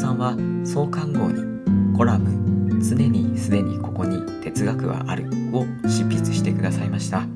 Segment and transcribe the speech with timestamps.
[0.00, 0.34] さんは
[0.64, 1.44] 創刊号に
[1.94, 2.30] コラム
[2.80, 7.26] 「常にすでにここに哲学はある」を執筆してくださいました。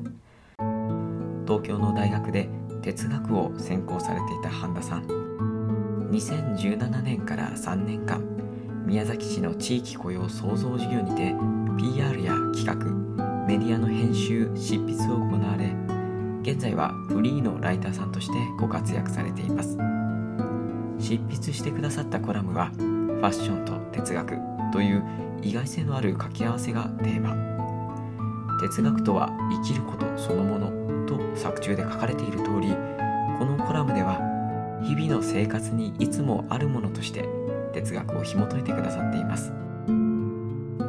[1.45, 2.49] 東京の大学で
[2.81, 5.03] 哲学を専攻されていた半田さん。
[6.09, 8.23] 2017年から3年間
[8.85, 11.35] 宮崎市の地域雇用創造事業にて
[11.77, 12.75] PR や企画
[13.47, 15.75] メディアの編集執筆を行われ
[16.41, 19.44] 現在はフリーのライターさんとしてご活躍されています。
[21.15, 24.37] 執筆してくださったコラムはファッションと哲学
[24.71, 25.03] という
[25.41, 27.35] 意外性のある掛け合わせがテーマ。
[28.61, 32.73] 哲学とは生きることそのものと作中で書かれている通り
[33.37, 34.19] このコラムでは
[34.81, 37.27] 日々の生活にいつもあるものとして
[37.73, 39.51] 哲学を紐解いてくださっています。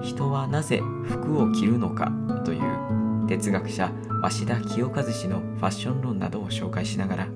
[0.02, 2.12] 人はなぜ服を着るのか
[2.45, 3.90] という哲学者
[4.22, 7.28] 鷲田清和氏のファッション論などを紹介しながら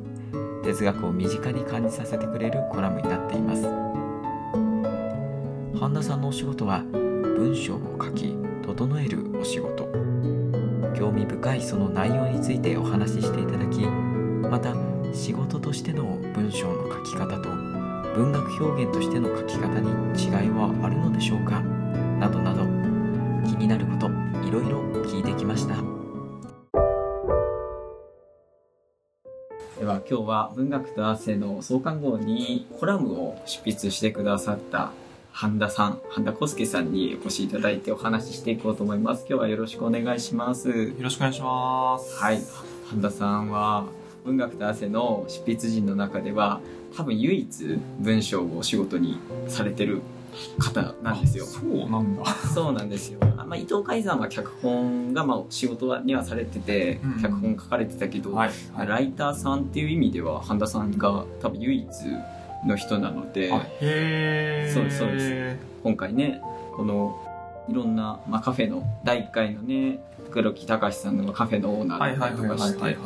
[0.70, 3.62] 哲学を身近に感じさせてくれるコラムになっています。
[5.76, 9.88] 半田さんのお仕事は文章を書き整えるお仕事。
[10.96, 14.76] 興味深いその内容についてお話ししていただきまた
[15.12, 16.04] 仕事としての
[16.34, 17.48] 文章の書き方と
[18.14, 19.88] 文学表現としての書き方に
[20.22, 21.60] 違いはあるのでしょうか？
[22.20, 22.62] などなど
[23.44, 24.06] 気になること
[24.46, 25.99] いろいろ聞いてきました。
[29.90, 34.92] は今日は文学と汗の創刊号にコラムを執筆してくださった
[35.32, 39.26] 半田さん、半田康介さんにお越しいただいてお話ししていこうと思います。
[39.28, 40.68] 今日はよろしくお願いします。
[40.70, 42.22] よろしくお願いします。
[42.22, 42.40] はい。
[42.88, 43.86] 半田さんは
[44.24, 46.60] 文学と汗の執筆陣の中では
[46.96, 49.18] 多分唯一文章を仕事に
[49.48, 50.02] されてる
[50.58, 51.46] 方なんですよ。
[51.46, 52.24] そうなんだ。
[52.26, 53.18] そうなんですよ。
[53.50, 58.50] まあ、伊藤海さんは脚本がまあ仕事にはされてて、うん脚本書かれてたけど、はい。
[58.74, 61.86] はい、ライターさんっていう意味では半田さんが多分唯一
[62.64, 63.48] の人なので。
[64.72, 66.40] そうですそうで今回ね
[66.76, 67.18] この
[67.68, 69.98] いろんな、まあ、カフェの第1回のね
[70.30, 72.98] 黒木隆さんのカフェのオーナはいーだったりとかして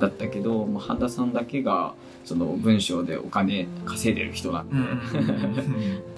[0.00, 4.76] だったけど、まあ、半田さんだけがその文章でお金稼いでる人なんで、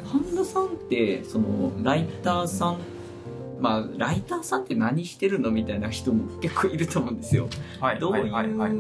[0.05, 2.79] 半田さんってそのライターさん
[3.61, 7.49] まあライターさんって何してるのみたいな人も結構いると思うんですよ。
[7.81, 8.73] はいどういうはいはいはい。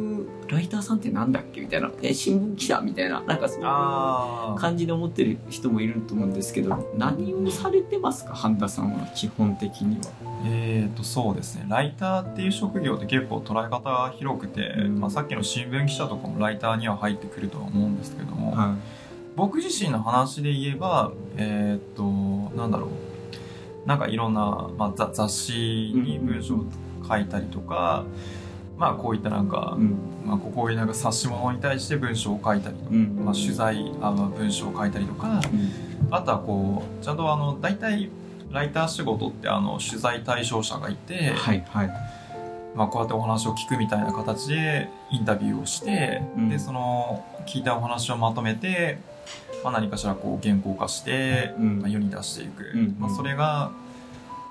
[0.48, 1.60] ライターさんってなんだっけ？
[1.62, 3.22] みたいなえ新聞記者みたいな？
[3.22, 8.34] なんかそういう感じで思ってる人もいると思うんですけど何をされてますか？
[8.34, 10.12] 半田さんは基本的には。
[10.46, 11.64] えーとそうですね。
[11.68, 15.00] ライターっていう職業って結構捉え方が広くて、うん。
[15.00, 18.76] まあ、さっきの新聞記者とかもライターには入ってくるとは思うんですけども、は
[19.36, 22.04] 僕自身の話で言えばえーと
[22.56, 22.90] なんだろう
[23.86, 26.64] なんかいろんな、まあ、雑雑誌に文章を
[27.06, 28.04] 書いたりとか、
[28.78, 29.96] まあこういったなんか、うん。
[30.24, 33.25] まあ、こういうなんか冊子物に対して文章を書いたりとか、うん。
[33.25, 35.40] まあ、取材あまあ文章を書いたりとか
[36.10, 38.10] あとはこうちゃんとあの大体
[38.50, 41.90] ライター仕事ってあの取材対象者がいて、はいはい。
[42.75, 46.48] まあ、こうやってお話を聞くみたいな形でインタビューをして、うん。
[46.48, 48.98] でその聞いたお話をまとめて、
[49.62, 51.81] まあ、何かしらこう原稿化して、うん。
[51.81, 53.71] まあ、世に出していく、うんまあ、それが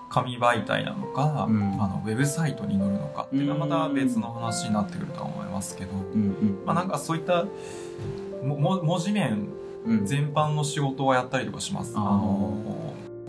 [0.10, 1.82] 紙媒体なのか、うん。
[1.82, 7.46] あのウェブサイトに載るのかっていうのはまた別の話になってくるとは思いますけど、うんまあ、なんかそういった
[8.44, 9.48] 文字面
[9.86, 10.00] うん。
[10.00, 11.94] うん全般の仕事をやったりとかします。
[11.98, 12.58] あの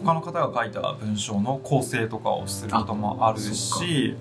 [0.05, 3.85] 他の方が書いた文章の構成とかをすることもあるそっか。
[3.85, 4.17] し、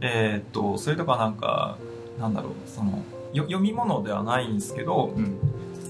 [0.00, 1.78] えーっとそれとかなんか
[2.20, 3.02] なんだろうその
[3.32, 5.36] よ読み物ではないんですけど、うん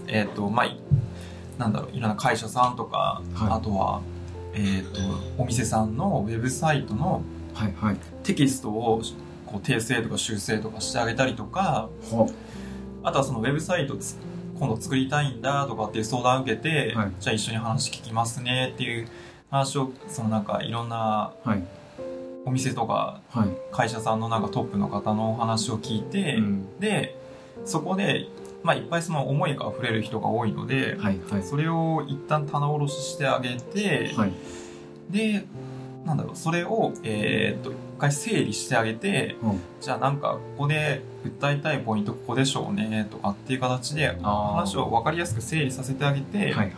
[0.08, 0.80] えーっとまあい
[1.58, 3.50] なんだろういろんな会社さんとか、はい。
[3.50, 4.02] あとは
[4.54, 5.00] えーっと
[5.42, 7.22] お店さんのウェブサイトの
[7.54, 7.96] はいはい。
[8.22, 9.02] テキストを
[9.46, 12.28] こう訂正とか修正とかしてあげたりとかは
[13.02, 14.16] あとはそのウェブサイトつ
[14.58, 17.12] 今度作りたいんだとかっていう相談を受けて、はい。
[17.20, 19.08] じゃあ一緒に話聞きますねっていう
[19.50, 21.62] 話をそのなんかいろんなはい。
[22.44, 23.48] お店とかはい。
[23.72, 26.78] 会社さんのなんかトップの方のお話を聞いて、うん。
[26.80, 27.16] で
[27.64, 28.28] そこで、
[28.66, 31.42] まあ、いっぱいその思いが溢れる人が多いので、はいはい。
[31.44, 34.32] それを一旦棚卸ししてあげて、はい。
[35.08, 35.46] で
[36.04, 46.72] なんだろうそれを、えーっと一回整理してあげてうんじゃあなんかここで訴えたいポイントここでしょうねとかっていう形で話を分かりやすく整理させてあげて、はいはい。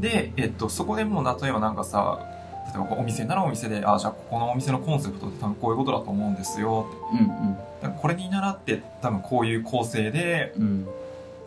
[0.00, 2.20] で、えっと、そこでもう例えばなんかさ
[2.66, 7.28] 例えばお店ならお店であじゃあここのお店のコンセプトって多分こういうことだと思うんですよってうん
[7.82, 10.62] だからこれに倣って多分こういう構成でうん。
[10.62, 10.86] うん。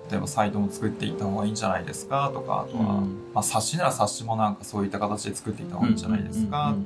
[0.10, 6.86] 例えばサイトも作っていった方がいいんじゃないですかとかあとは、うんまあ、冊子なら冊子もなんかそういった形で作っていった方がいいんじゃないですか、うん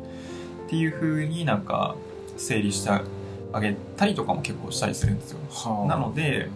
[0.63, 1.95] っていう風になんか
[2.37, 5.39] 整理してあげたりとかも結構したりするんですよ。
[5.51, 6.49] はあなので、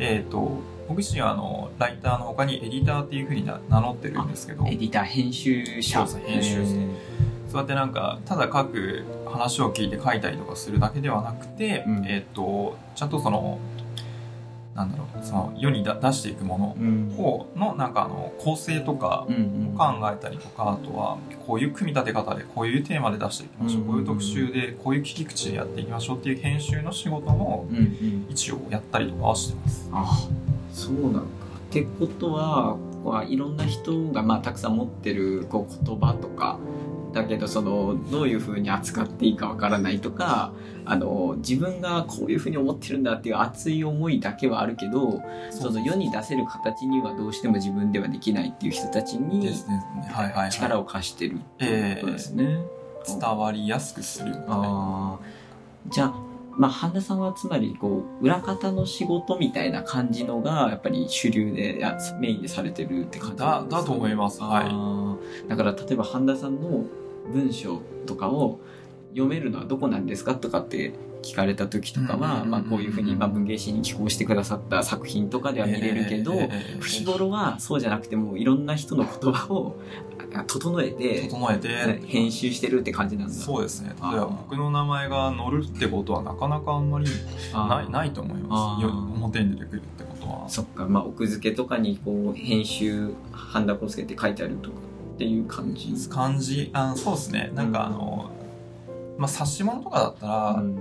[0.00, 6.06] えっ、と、僕自身はあの、ライターの他にエディターっていう風にな名乗ってるんですけど、エディター編集者。
[6.06, 6.96] そうです編集者
[7.48, 12.06] そうやってなんか、ただ書く話を聞いて書いたりとかするだけではなくて、うん。
[12.06, 13.58] えっ、と、ちゃんとその、
[14.76, 17.08] なんだろう、その世にだ出していくもうん。
[17.16, 19.74] のを、のなんかあの、構成とかうんうん。
[19.76, 28.26] 考えたりとか、あとは、こういう組み立て方で、こういうテーマで出していきましょう、うんこういう特集で、こういう切り口でやっていきましょうっていう編集の仕事も、うんうん。
[28.28, 29.90] 一応やったりとかはしてます。
[29.92, 30.28] あ
[30.72, 31.26] そうなのか。
[31.68, 36.58] ってことは、こういろんな人が、まあ、たくさん持ってるこう言葉とか、
[37.16, 40.52] だけどそのどういうふうに扱っていいかわからないとか
[40.86, 49.84] あの自分がこういうふうに思ってるんだっていう熱い思いだけはあるけどその世に出せる形にはどうしても自分ではできないっていう人たちにですね。
[50.12, 50.50] はいはい、はい。
[50.50, 52.60] 力を貸してるってえことですね。
[53.06, 54.34] 伝わりやすくする。
[54.48, 55.46] あー
[55.90, 56.14] じゃあ、
[56.56, 66.84] まあ、半田さんはつまりこう裏方の仕事みたいな感じのがやっぱり主流でやメインでされてるって感じだだと思いますはいいだから例えば半田さんの
[67.32, 68.58] 文章とかを
[69.16, 70.92] 読めるのはどこなんですかとかって
[71.22, 76.34] 聞かれた時とかは、うんまあ、こういうふうに、まあ、文芸誌に寄稿してくださった作品とかでは見れるけど、
[76.82, 79.80] 日頃はそうじゃなくてもいろんな人の言葉を
[80.34, 83.34] あ整えて整えて、編集してるって感じなんだ。
[83.34, 83.94] そうですね。
[84.02, 87.06] 例えば僕の名前が載るってことはなかなかあんまり
[87.54, 88.86] ないないと思います。
[88.86, 90.48] 表に出てくるってことは。
[90.48, 94.76] そっか、まあ、奥付けとかにこう編集半田康介って書いてあるとか
[95.14, 96.08] っていう感じ。
[96.10, 97.50] 感じ、あそうですね。
[97.54, 98.30] なんかあの、
[99.18, 100.76] まあ、冊子物とかだったら、うん。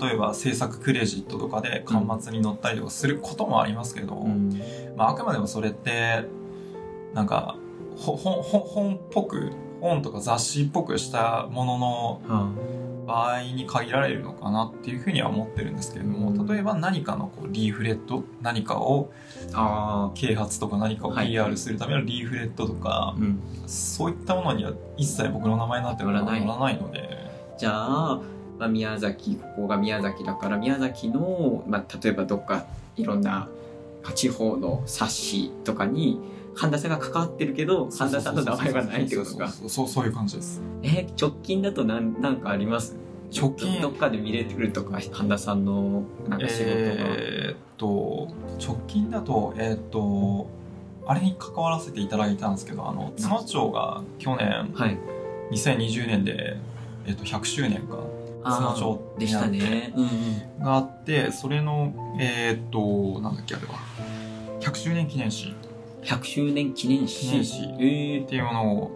[0.00, 4.60] 例えば制作クレジットとかで端末に載ったりとかすることもありますけど、うん。
[4.96, 6.24] まあ、あくまでもそれって、
[7.14, 7.56] なんか、
[7.96, 12.52] ほ本っぽく、本とか雑誌っぽくしたもののは
[13.06, 16.46] 場合に限られるのかなっていうふうには思ってるんですけれども、うん。
[16.46, 19.10] 例えば何かのこうリーフレット、何かを
[20.14, 21.28] 啓発とか何かをはい。
[21.28, 27.19] PR するためのリーフレットとか、ー、うん、そういったものには一切僕の名前になって載らないので、
[27.60, 28.20] じゃあ、
[28.58, 32.64] まあ、宮崎ここが宮崎だから宮崎の、まあ、例えばどっか
[32.96, 33.48] いろんな
[34.14, 36.18] 地方の冊子とかに
[36.54, 39.48] 神田さんが関わってるけど神田さんの名前はないってことか。
[39.48, 40.62] そうそういう感じです。
[40.82, 42.96] え直近だと何なんかあります？
[43.38, 43.80] 直近。
[43.82, 50.48] どっかで見れてくるとか神田さんのなんか仕事が、えーっと、直近だと、えーっと、
[51.06, 54.98] あれに関わらせていただいたんですけど、あの、津野町が去年、はい。
[55.52, 56.56] 2020年で、
[57.10, 57.96] えーっと、100周年か、
[58.44, 59.92] 津野あ町ーでしたね。
[59.96, 60.06] うんう
[60.60, 60.64] ん。
[60.64, 63.74] があって、それの、えーっと、なんだっけ、あれは。
[64.60, 65.54] 100周年記念誌。
[66.02, 67.26] 100周年記念誌。
[67.26, 67.62] 記念誌。
[67.80, 68.90] ええっていうものを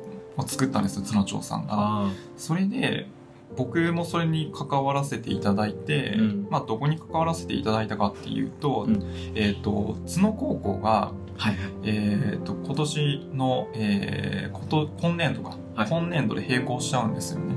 [0.46, 1.72] 作ったんですよ、津野町さんが。
[1.72, 3.08] あそれで、
[3.56, 6.46] 僕もそれに関わらせていただいて、うん。
[6.50, 9.02] まあ、どこに関わらせていただいたかっていうと、うん。
[9.34, 11.56] えっ、と、津野高校が、あはい。
[11.82, 15.88] えっ、と、今年の、えー、こと、今年度か、はい。
[15.88, 17.54] 今年度で並行しちゃうんですよね。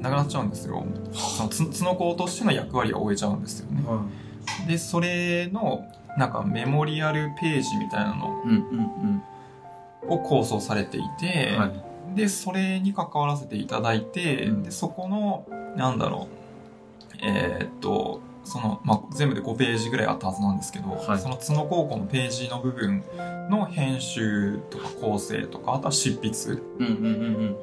[0.00, 0.84] なくなっちゃうんですよ。
[1.12, 3.82] その津津野高としての役割を終えちゃうんですよね。
[4.66, 5.84] で、それの、
[6.16, 8.42] なんかメモリアルページみたいなの
[10.08, 12.16] を構想されていて、うんはい。
[12.16, 14.62] で、それに関わらせていただいて、うん。
[14.62, 21.18] で、そこの、なんだろう、えーっと、その、まあ、全部で5ページぐらいあったはずなんですけど、はい。
[21.18, 23.04] その津野高校のページの部分
[23.50, 26.56] の編集とか構成とか、あとは執筆っ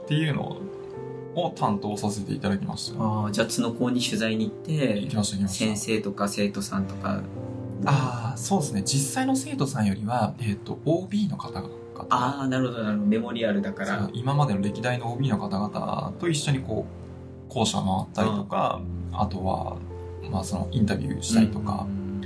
[0.07, 0.61] ていうのを
[1.55, 3.01] 担当させていただきました。
[3.01, 5.65] ああじゃあ津野校に取材に行って行きました、行きました。
[5.65, 7.21] 先生とか生徒さんとか
[7.85, 8.83] ああ、そうですね。
[8.85, 11.69] 実際の生徒さんよりは、えーっと、OB の方々。
[12.09, 16.85] ああなるほどなるほどメモリアルだから今までの歴代の OB の方々と一緒にこ
[17.49, 18.81] う校舎回ったりとか、
[19.13, 19.77] あとは、
[20.29, 22.21] まあ、そのインタビューしたりとかうん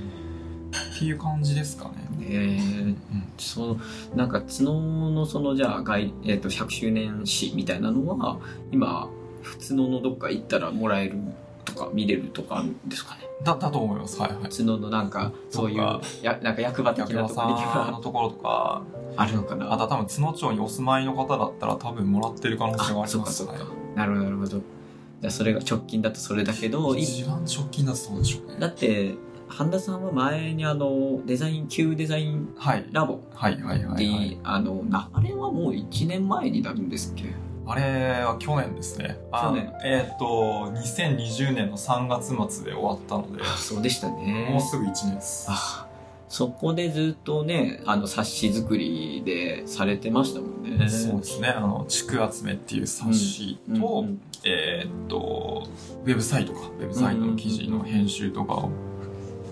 [0.95, 2.08] っていう感じですかね。
[2.29, 2.97] ええうん
[3.37, 3.77] そ
[4.13, 8.37] うなんか角のそのじゃあ外、えー、と100周年誌みたいなのは
[8.71, 9.09] 今
[9.41, 11.17] 普通ののどっか行ったらもらえる
[11.65, 13.21] とか見れるとかあるんですかね。
[13.43, 14.19] だだと思います。
[14.19, 14.43] はいはい。
[14.43, 18.81] 普通ののなんかそういうやなんか役場的なとこに行けさんのばところとか
[19.15, 19.71] あるのかな。
[19.71, 23.51] あとは多分津野町にお住まいの方だったら多分もらってる可能性があありますね。
[23.95, 24.49] なるほどなるほど。
[24.49, 28.59] じゃあそれが直近だとそれだけどい一番直近だとそうでしょうね。
[28.59, 29.15] だって
[29.49, 32.85] 半田さんは前にあのデザイン Q デザインはい。
[32.91, 37.33] ラボはいはいはい、で、はい、あのなあれはもう1年前になるんですっけ？
[37.65, 39.19] あれは去年ですね。
[39.31, 39.71] あ去年。
[39.83, 43.43] えーっと2020年の3月末で終わったので。
[43.57, 44.47] そうでしたね。
[44.51, 45.45] もうすぐ1年です。
[45.49, 45.85] あ
[46.29, 50.87] そこでずっとねあの冊子作りでされてましたもんね。
[50.89, 51.47] そうですね。
[51.49, 54.21] あの「地区集め」っていう冊子と、うんうん。
[54.45, 55.67] えーっと
[56.05, 56.59] ウェブサイトか。
[56.79, 58.69] ウェブサイトの記事の編集とかを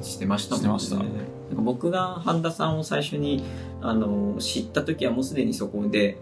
[0.02, 0.80] してましたもんね。
[0.80, 1.18] してました。
[1.50, 3.44] なんか僕が半田さんを最初に
[3.82, 6.18] あの知った時はもうすでにそこで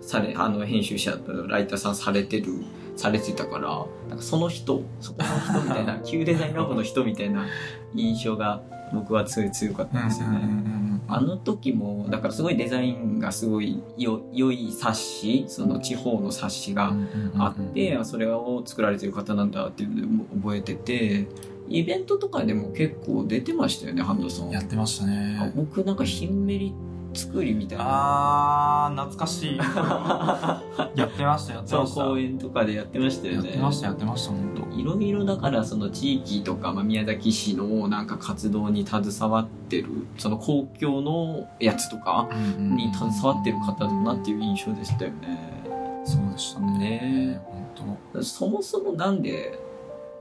[0.00, 1.18] されあの編集者
[1.48, 2.64] ライターさんされてる
[2.96, 7.46] されてたからなんかその人そこの人みたいな Q デザインラボの人みたいな
[7.94, 16.94] 印象が僕は強い強かったんですよね、あの時もだからすごいデザインがすごいよ良い冊子その地方の冊子が
[17.36, 21.26] あって、あそれを作られてる方なんだっていうのを覚えてて
[21.68, 24.50] イベントとかでも結構出てましたよね半田さん。
[24.50, 26.74] やってましたあね僕なんかひんめり
[27.14, 27.84] 作りみたいな。
[27.86, 29.56] あー懐かしい。
[30.98, 32.04] やってましたやってました。
[32.04, 45.56] 公園とかでやってましたよやねってましたやってました本当いろいろだからその地域とか、まあ、宮崎市のなんか活動に携わってるその公共のやつとかに携わってる方だなっていう印象でしたよね。
[46.04, 46.78] そうでしたね。
[46.78, 49.58] ね本そもそもなんで、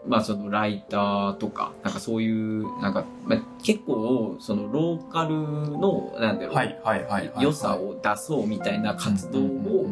[0.07, 7.43] まあそのライターとか、なんかそういう、なんか、まあ、結構そのローカルの、なんだろう、当はいはいはいはい。
[7.43, 9.87] 良さを出そうみたいな活動を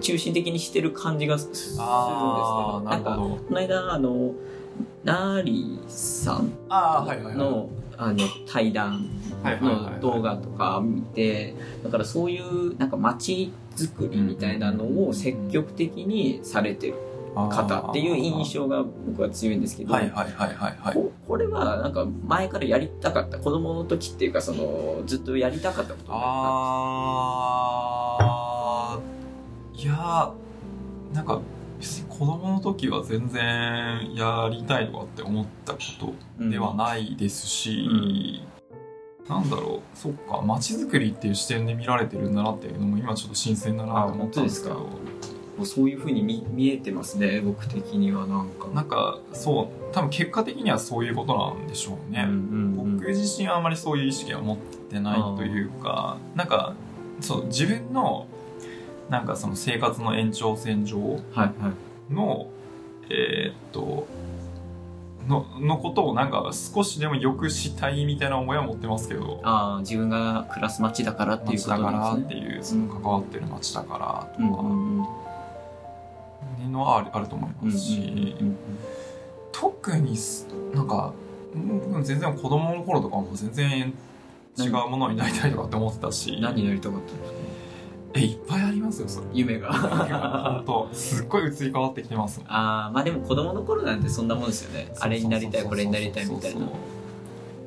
[0.00, 4.32] 中心的にしてる感じがするんですけど、なるんか、この間、あの、
[5.04, 7.36] ナーリーさんああはいはいはい。
[7.36, 9.08] の、あの、対談
[9.60, 16.94] の動画とか見て、だからそういうなんか街づくりみたいなのを積極的にされてる
[17.34, 20.94] 方っていう印象が僕は強いんですけど、はいはいはいはいはい。
[20.94, 26.20] ここれはなんか前からやりたかった子供の時っていうかそのずっとやりたかったことだっ
[28.20, 29.82] あー。
[29.82, 31.40] いやーなんか
[31.78, 38.42] 別に子供の時は全然やりたいとかって思ったことたではないですし、
[39.28, 44.88] なんだろうそっか街づくりっていう視点で見られてるんだなっていうのも今ちょっと新鮮だなと思ったんですけあど
[45.56, 48.68] もうそういうふうに見見えてますね僕的にはなんか。
[48.74, 52.96] なんかそう多分結果的にはそういうことなんでしょうね、うんうんうん。
[52.96, 56.74] 僕自身はあまりそういう意識は持ってないというかなんか
[57.20, 58.26] そう自分の
[59.08, 61.46] なんかその生活の延長線上はいは
[62.10, 62.12] い。
[62.12, 62.48] の
[63.10, 64.06] えーっと
[65.28, 69.40] ののことをなんか少しでも良くしたいみたいな思いは持ってますけど。
[69.42, 72.40] ああ自分が暮らす街だからっていうことからっなんですね。
[72.42, 73.98] ていうその関わってる街だか
[74.38, 74.60] らとか。
[74.60, 75.06] うんうんうん
[76.64, 78.36] いうのはあるあると思いますし、
[79.52, 81.12] 特にすなんか
[81.54, 83.94] 僕全然子供の頃とかも全然
[84.58, 87.38] 違うものになりたいとかって思ってたしうん何になりたかったんですか？
[88.16, 89.26] えいっぱいありますよそれ。
[89.32, 89.72] 夢が。
[89.72, 94.92] 本当すっごい移り変わってきてますああまあでも子供の頃なんてそんなもんですよね。
[95.00, 96.66] あれになりたいこれになりたいみたいな。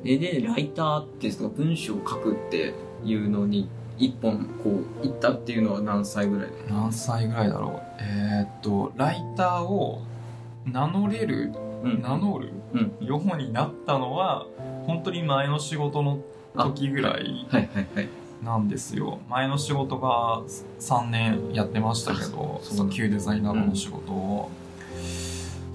[0.04, 2.72] ででライターって文章を書くって
[3.04, 7.82] いうのに一本こう行ったっていうのは何歳ぐらい何歳ぐらいだろう。
[8.00, 10.02] えーっとライターを
[10.66, 11.52] 名乗れる
[11.82, 12.02] うん。
[12.02, 13.06] 名乗るうん。
[13.06, 14.46] ようになったのは
[14.86, 16.20] 本当に前の仕事の
[16.54, 17.46] 時ぐらい
[18.42, 19.18] なんですよ。
[19.28, 20.42] 前の仕事が
[20.80, 24.50] 3年やってましたけどあその旧デザイナーの仕事を、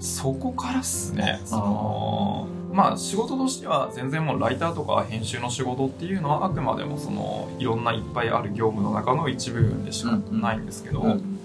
[0.04, 1.40] そこからっすね。
[1.44, 11.40] そのまあ仕事としては全然もうライターとか編集の仕事っていうのはあくまでもそのいろんないっぱいある業務の中の一部分でしかないんですけど、うん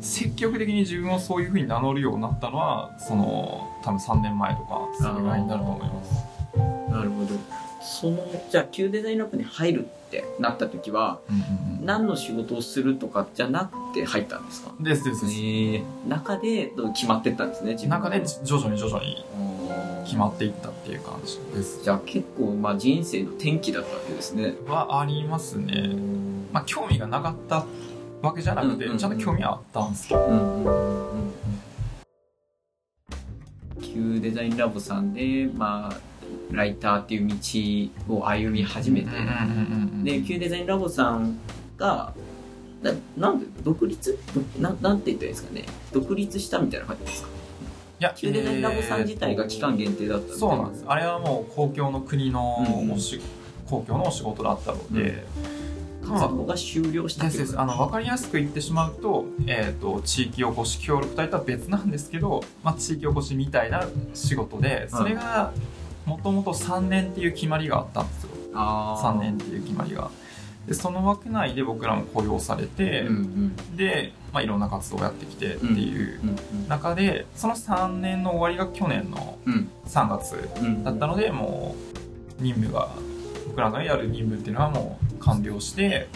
[0.00, 6.14] 積極的に自分をそういうふうに名乗るようになったのはその多分3年前とかそれぐらいになると思います。
[6.90, 7.34] なるほど
[7.80, 11.36] そのじゃあ Q デザインラボに入るってなった時はうん
[11.78, 14.72] うん何の仕事をするとかじゃなくて入ったんですか？
[14.78, 15.38] うんですですです。
[15.40, 21.82] え中で決まってったんですね中で徐々に徐々にうん決まっていったっていう感じです。
[21.82, 25.90] じゃあ結構まあ人生の転機だったわけですねはありますね。
[26.52, 27.64] まあ興味がなかった
[28.20, 30.20] わけじゃなくて、うんうんうんちゃんと興味はあったんですけど。
[30.26, 31.30] うんうんうんうん
[33.80, 35.96] Q デザインラボさんでまあ
[36.50, 37.28] ライターっていう
[38.08, 39.08] 道を歩み始めて、
[40.02, 41.38] で Q デザインラボさん
[41.76, 42.12] が
[42.82, 44.18] ななんで独立？
[44.34, 45.64] どななんて言ったらいいんですかね。
[45.92, 47.28] 独立したみたいな感じですか？
[48.00, 50.84] いや旧デザインラボさん自体が期間限定だったそうなんです。
[50.86, 52.92] あれはもう公共の国のうん。
[52.92, 53.20] おし、
[53.68, 55.24] 公共のお仕事だったので、
[56.02, 65.52] 活動が終了したですあの分かりやすく言ってしまうと,、えー、と地域おこし協力隊とは別なんですけど、まあ、地域おこしみたいな仕事でそれが
[66.10, 68.30] もともと3年っていう決まりがあったんですよ。
[68.52, 69.16] あー。
[69.16, 70.10] 3年っていう決まりが。
[70.66, 73.16] でその枠内で僕らも雇用されて、うん
[73.70, 73.76] うん。
[73.76, 76.20] で、まあ、いろんな活動をやってきてっていう
[76.52, 79.70] うん中でその3年の終わりが去年のうん。
[79.86, 81.76] 3月うんだったのでも
[82.38, 82.88] う任務が
[83.46, 86.08] 僕らがやる任務っていうのはもう完了して、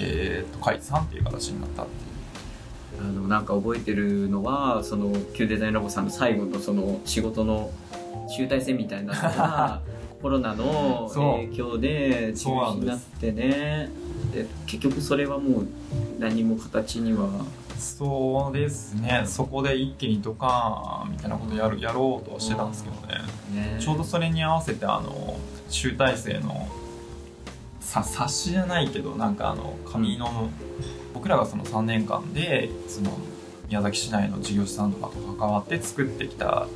[0.00, 2.02] えー、と解散っていう形になったっていう。
[3.00, 7.70] あのなんか覚えてるのはその旧デザインラボさんの最後のその仕事の
[8.28, 9.82] 集大成みたいなのが
[10.20, 13.90] コロナの影響で中止になってね。
[14.32, 15.66] で結局それはもう
[16.18, 17.28] 何も形には。
[17.76, 19.24] そうですね。
[19.26, 23.14] そこで一気にドカーンみたいなことやるやろうとはしてたんですけどね。
[23.52, 25.36] ねちょうどそれに合わせてあの
[25.68, 26.68] 集大成の
[27.80, 30.48] さ冊子じゃないけどなんかあの紙の、
[31.12, 33.18] 僕らがその3年間でその
[33.68, 36.68] 宮崎市内の事業者さんとかと関わって作ってきた、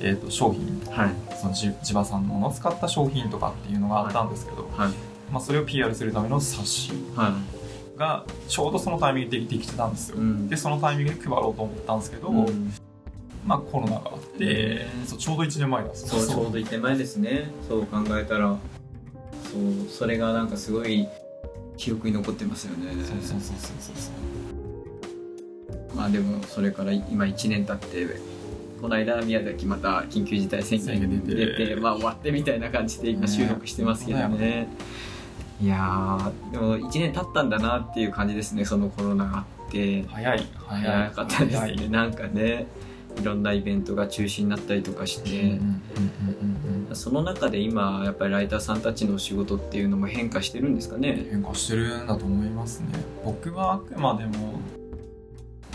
[0.00, 0.82] えー、と商品。
[0.90, 1.10] はい。
[1.36, 4.90] その地地場産のものを使った商品とかっていうのがあったんですけど、はい。
[5.30, 7.36] まあ、それを PR するための冊子は
[7.96, 10.48] がちょうどそのタイミングでできてたんですよ、いうん。
[10.48, 12.72] でそのタイミングで配ろうと思ったんですけど、うん。
[13.46, 14.86] まあコロナがあって、ね。
[15.06, 17.50] そうちょうど1年前なんですそうちょうど1年前ですね。
[17.68, 18.56] そう考えたら
[19.52, 21.06] そうそれがなんかすごい
[21.76, 22.92] 記憶に残ってますよね。
[23.04, 23.96] そうそうそうそうそう。
[23.96, 24.10] そ
[25.94, 28.16] うまあでもそれから今1年経って
[28.80, 31.76] この間宮崎また緊急事態宣言宣言出て。
[31.76, 34.38] まあ終わってみたいな感じで今収録してますけどね。
[34.38, 34.68] ね
[35.60, 40.04] いやーでも1年経ったんだなっていう感じですねそのコロナがあって。
[40.04, 41.88] 早い早かったですね。
[41.88, 42.66] なんかね
[43.20, 45.60] いろんなイベントが中止になったりとかして、
[46.92, 51.26] その中で今やっぱりライターさんたちの仕事っていうのも変化してるんですかね？
[51.28, 52.86] 変化してるんだと思いますね。
[53.24, 54.60] 僕はあくまでも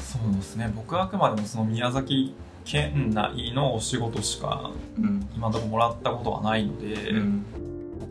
[0.01, 0.71] そうですね。
[0.75, 2.33] 僕はあくまでもその宮崎
[2.65, 5.27] 県内のお仕事しかうん。
[5.35, 7.45] 今のところもらったことはないので、うん。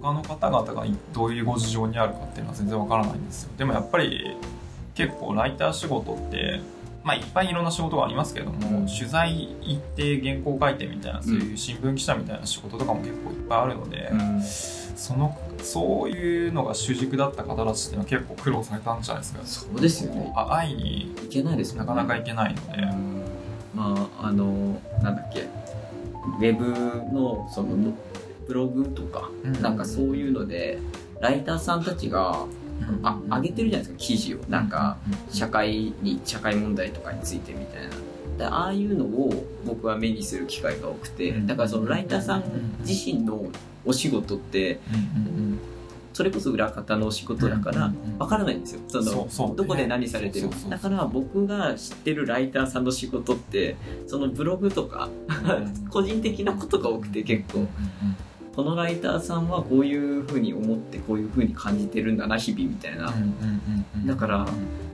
[0.00, 3.50] 他の方々がどういうご事情にあるかっていうのは全然わからないんですよ。
[3.58, 4.36] でもやっぱり
[4.94, 6.60] 結構ライター仕事って
[7.02, 8.86] まあいっぱいいろんな仕事がありますけども、うん。
[8.86, 14.42] 取材行って原稿書いてみたいなそういう新聞記者みたいな仕事とかも結構いっぱいあるので、うん。
[14.42, 19.40] そのそういうのが主軸だった方たちっていうのは結構苦労されたんじゃないですか。
[19.44, 20.32] そうですよね。
[20.36, 21.78] あ会いにいけないですもね。
[21.78, 23.33] なんかなか行けないので、
[23.76, 26.64] ああのなんだっけウェブ
[27.12, 27.94] のその
[28.46, 29.62] ブログとか、うん。
[29.62, 30.78] なんかそういうので
[31.20, 32.46] ライターさんたちが
[33.02, 34.38] あ上げてるじゃないですか記事を。
[34.48, 34.96] なんか
[35.30, 37.90] 社会に社会問題とかについてみたいな。
[38.38, 41.32] でああいうのを僕は目にする機会が多くて。
[41.32, 42.44] だからそのライターさん
[42.80, 43.46] 自身の
[43.84, 44.80] お仕事って
[46.14, 48.80] それこそ裏方のお仕事だからわからないんですよ。
[48.88, 49.02] そ
[49.48, 55.10] のどこで何されてるだから僕が知ってるライターさんの仕事ってそのブログとか
[55.90, 57.66] 個人的なことが多くて結構。
[58.54, 63.12] このライターさんはこういうふうに思ってこういうふうに感じてるんだな日々みたいな。
[64.06, 64.46] だから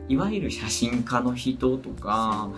[0.09, 2.49] いわゆる写真家の人とか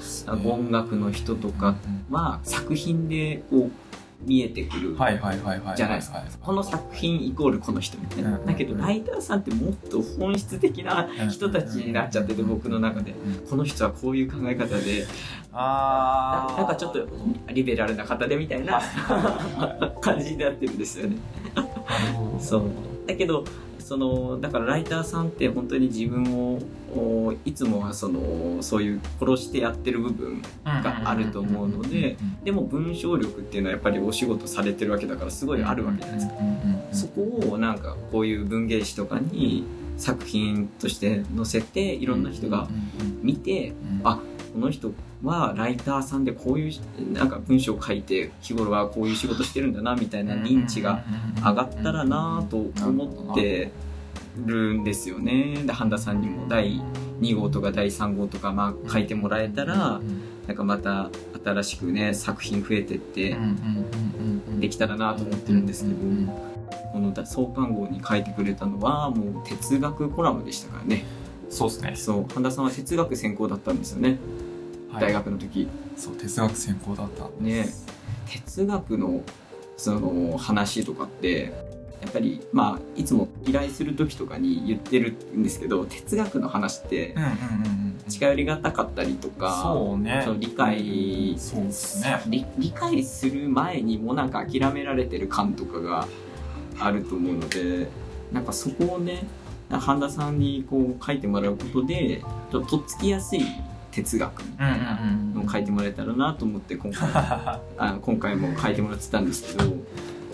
[0.45, 1.75] 音楽の人とか
[2.09, 3.71] は作品でこう
[4.25, 6.23] 見えてくるはいはいはいはいじゃないですか。
[6.41, 8.39] この作品イコールこの人みたいな。
[8.39, 8.47] うん。
[8.47, 13.15] だけどライターさんってもっと本質的な人たちになっちゃってて僕の中で。
[13.49, 15.07] この人はこういう考え方で。
[15.53, 16.53] あー。
[16.53, 17.07] ななんかちょっと
[17.53, 18.81] リベラルな方でみたいな。
[20.01, 21.17] 感じになってるんですよね。
[22.41, 22.71] そう。
[23.07, 23.45] だけど
[23.93, 26.59] そのだからライターさんって本当に自分を
[26.97, 36.35] おいつもはそのそういう殺してやってる部分があると思うのででも文章力っていうのはやっぱりお仕事されてるわけだからすごいあるわけじゃないですか
[36.93, 39.65] そこをなんかこういう文芸誌とかに
[39.99, 42.69] 作品として載せていろんな人が
[43.23, 43.75] 見て
[44.05, 44.19] あ
[44.53, 51.05] この人はライターさんでこういうなんか文章を書いて日頃はこういう仕事してるんだなみたいな認知が
[51.37, 53.71] 上がったらなと思って
[54.45, 55.63] るんですよね。
[55.67, 56.81] で半田さんにも第
[57.21, 60.01] 2号とか第3号とかまあ書いてもらえたら
[60.47, 61.11] なんかまた
[61.45, 63.37] 新しくね作品増えてって
[64.61, 65.97] できたらなと思ってるんですけど
[66.93, 71.05] この創刊号に書いてくれたのはもう哲学コラムでしたからね
[71.53, 71.97] そうですね。
[71.97, 74.19] そう半田さんは哲学専攻だったんですよね。
[74.99, 75.69] 大学の時。
[75.97, 77.69] そう哲学専攻だったね。
[78.27, 79.23] 哲学の
[79.77, 81.53] その話とかって
[82.01, 87.15] やっぱりまあいつも依頼する時とかに言ってるんですけど哲学の話って
[88.09, 90.27] 近寄りがたかったりとかそうね。
[90.39, 92.23] 理解そうですね。
[92.29, 96.09] 理理解する前にもうなんか諦められてる感とかが
[96.81, 97.89] あると思うので
[98.33, 99.27] なんかそこをね
[99.81, 103.41] 半田さんにこう書いてもらうことでちょっととっつきやすい
[103.91, 105.01] 哲学みたいな
[105.35, 107.09] のを書いてもらえたらなと思って今回。
[107.13, 107.61] あ
[107.93, 109.73] の今回も書いてもらってたんですけど、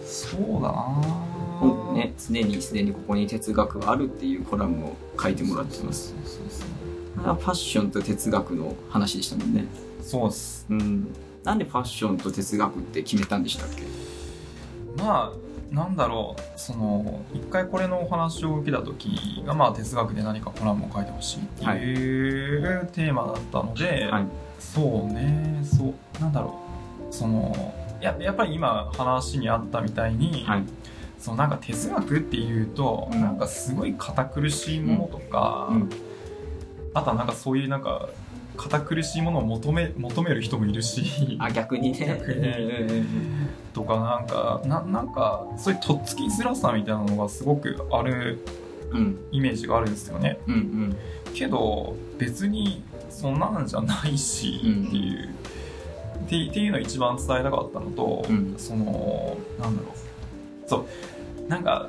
[0.06, 1.94] そうだな。
[1.94, 6.14] ね、常にすでにここに哲学があるっていうコラムを書いてもらってます。
[7.16, 9.66] ファッションと哲学の話でしたもんね。
[10.02, 10.64] そうっす。
[10.70, 11.08] うん。
[11.42, 13.82] なんでファッションと哲学って決めたんでしたっけ？
[14.96, 24.26] まあなんだろうその一回これのお話を受けた時がまあ哲学で何かコラムを書いてほしいっていうテーマだったので、はい。
[24.58, 26.58] そうねそうなんだろ
[27.10, 27.12] う。
[27.12, 30.64] そのややっぱり今話にあったみたいに、はい。
[31.18, 33.20] そのなんか哲学っていうと、うん。
[33.20, 35.90] なんかすごい堅苦しいものとか、うん。
[36.94, 38.08] あとはなんかそういうなんか
[38.58, 41.36] 堅苦しいものを求め求める人もいるし。
[41.40, 42.06] あ逆にね。
[42.06, 43.06] 逆に。
[43.72, 48.44] とかなんかななんかそういうとっつきづらさみたいなのがすごくある
[48.90, 49.18] うん。
[49.30, 50.38] イメージがあるんですよね。
[50.46, 50.96] うんうん。
[51.34, 54.86] けど別にそんなんじゃないしうん。
[54.88, 55.28] っていう、っ
[56.28, 58.54] てっていうのを一番伝えたかったのと、うん。
[58.58, 60.68] そのなんだろう。
[60.68, 61.48] そう。
[61.48, 61.88] なんか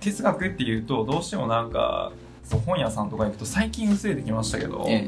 [0.00, 2.12] 哲学っていうとどうしてもなんか
[2.44, 5.06] そう本屋さんとか行くと最近薄れてきましたけど、え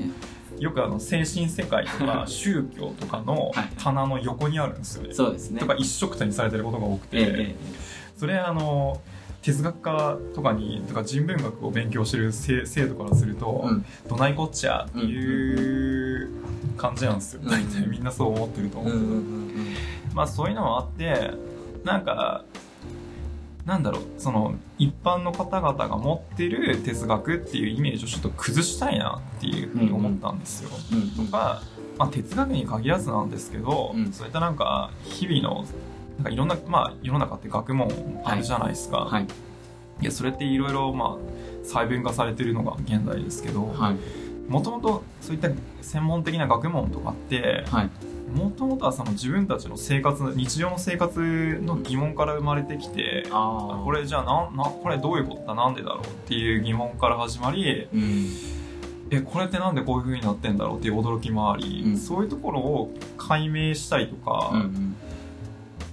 [0.63, 3.69] よくあの精神世界とか宗教とかのはい。
[3.77, 5.09] 棚の横にあるんですよね。
[5.11, 5.15] え。
[5.15, 5.59] そうですね。
[5.59, 7.57] とか一色たにされてることが多くて、ええ
[8.17, 9.01] それあの
[9.43, 13.85] 哲学家とかにとか人文学を勉強してる生生徒からすると、うん。
[14.09, 16.31] どないこっちゃっていう
[16.77, 17.51] 感じなんですよ、うん。
[17.51, 19.75] 大体みんなそう思ってると思う、うんうんうん。
[20.15, 21.33] まあそういうのもあって
[21.83, 22.45] なんか
[23.67, 30.71] なんだろうその一般の方々が持ってる哲学っていうイメージをちょっと崩したいなっていうふうに思ったんですよ、
[31.17, 31.63] とか、
[31.97, 34.13] まあ、哲学に限らずなんですけど、うん。
[34.13, 35.65] そういったなんか日々の
[36.17, 37.89] なんかいろんな、まあ、世の中って学問
[38.25, 39.25] あるじゃないですか、はい。
[39.25, 39.27] い。
[40.05, 41.17] やそれっていろいろまあ
[41.65, 43.97] 細分化されてるのが現代ですけどはい
[44.49, 45.49] もともとそういった
[45.81, 47.91] 専門的な学問とかってはい
[48.35, 58.27] もともとはその自分たちの生活日常の生活の疑問から生まれてきてこれじゃあなんなこれどういうことだなんでだろうっていう疑問から始まりうん。
[59.11, 61.97] えこれってなんでこういう風になってんだろうっていう驚きもあり、うん。
[61.99, 64.97] そういうところを解明したりとか、うんうん。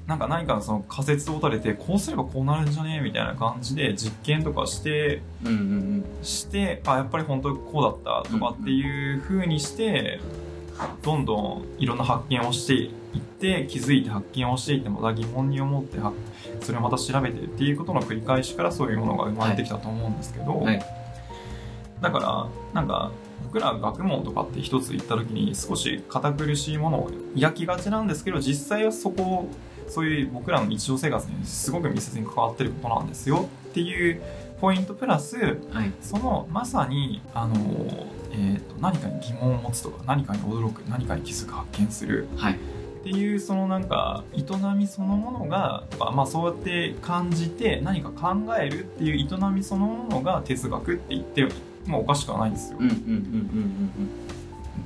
[0.08, 10.20] なんか何かのその仮説を立ててこうすればこうなるんじゃねみたいな感じで実験とかしてうんうんしてあやっぱり本当にこうだったとかっていう風にして
[11.02, 16.14] どんどんいろんな発見をしていって気づいて発見をしていってまた疑問に思っては
[16.62, 20.84] それをまた調べてっていうことの繰り返しからそういうものが生まれてきたと思うんですけど、はい。
[22.02, 23.12] だからなんか
[23.44, 29.50] 僕ら学問とかって一つ言った時に少し堅苦しいものを抱きがちなんですけど実際はそこを
[29.88, 34.22] そういう僕らの日常生活にすごく密接に関わってることなんですよっていう
[34.60, 35.38] ポイントプラス
[35.72, 35.92] はい。
[36.02, 37.56] そのまさにあの、
[38.32, 42.54] えー、と何かに疑問を持つとか何かに驚く何かに気づく発見するはい。
[42.54, 42.58] っ
[43.02, 44.44] ていうそのなんか営
[44.76, 51.48] みそのものがまあ、そうやって感じて何か考えるっていう営みそのものが哲学って言って
[51.86, 52.80] もおかしくはないんですよ。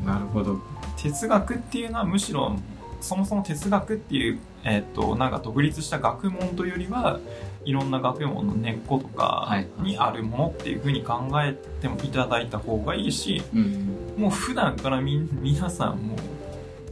[0.06, 0.60] なるほど。
[0.98, 2.56] 哲学っていうのはむしろ
[3.02, 7.20] そもそも哲学っていう、えっとなんか独立した学問というよりは
[7.65, 13.89] いろんな学問の根っことかはいにあるものっていうふうに考えてもいただいた方がいいしうん。
[14.17, 16.17] もう普段から皆さんもう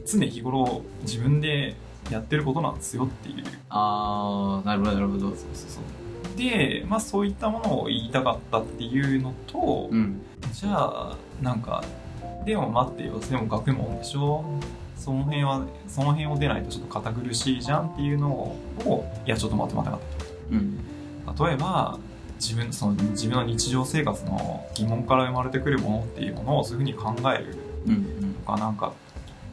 [0.06, 1.76] 常日頃自分で
[2.10, 3.44] やってることなんですよっていう。
[3.68, 5.20] ああなるほどなるほど。
[5.20, 6.36] そうそうそう。
[6.36, 10.20] で、まあ、そういったものを言いたかったっていうのと、うん。
[10.52, 11.84] じゃあなんか
[12.44, 14.44] でも待ってよでも学問でしょ？
[14.96, 20.21] その辺はその辺を出ないとちょっと堅苦しいじゃんっていうのをいやちょっと待って待って待
[20.52, 20.78] うん。
[21.46, 21.98] 例えば
[22.38, 28.92] 自分その自分の日常生活の疑問から生まれてくるものっていうものをそういうふうに考えるうんとかなんか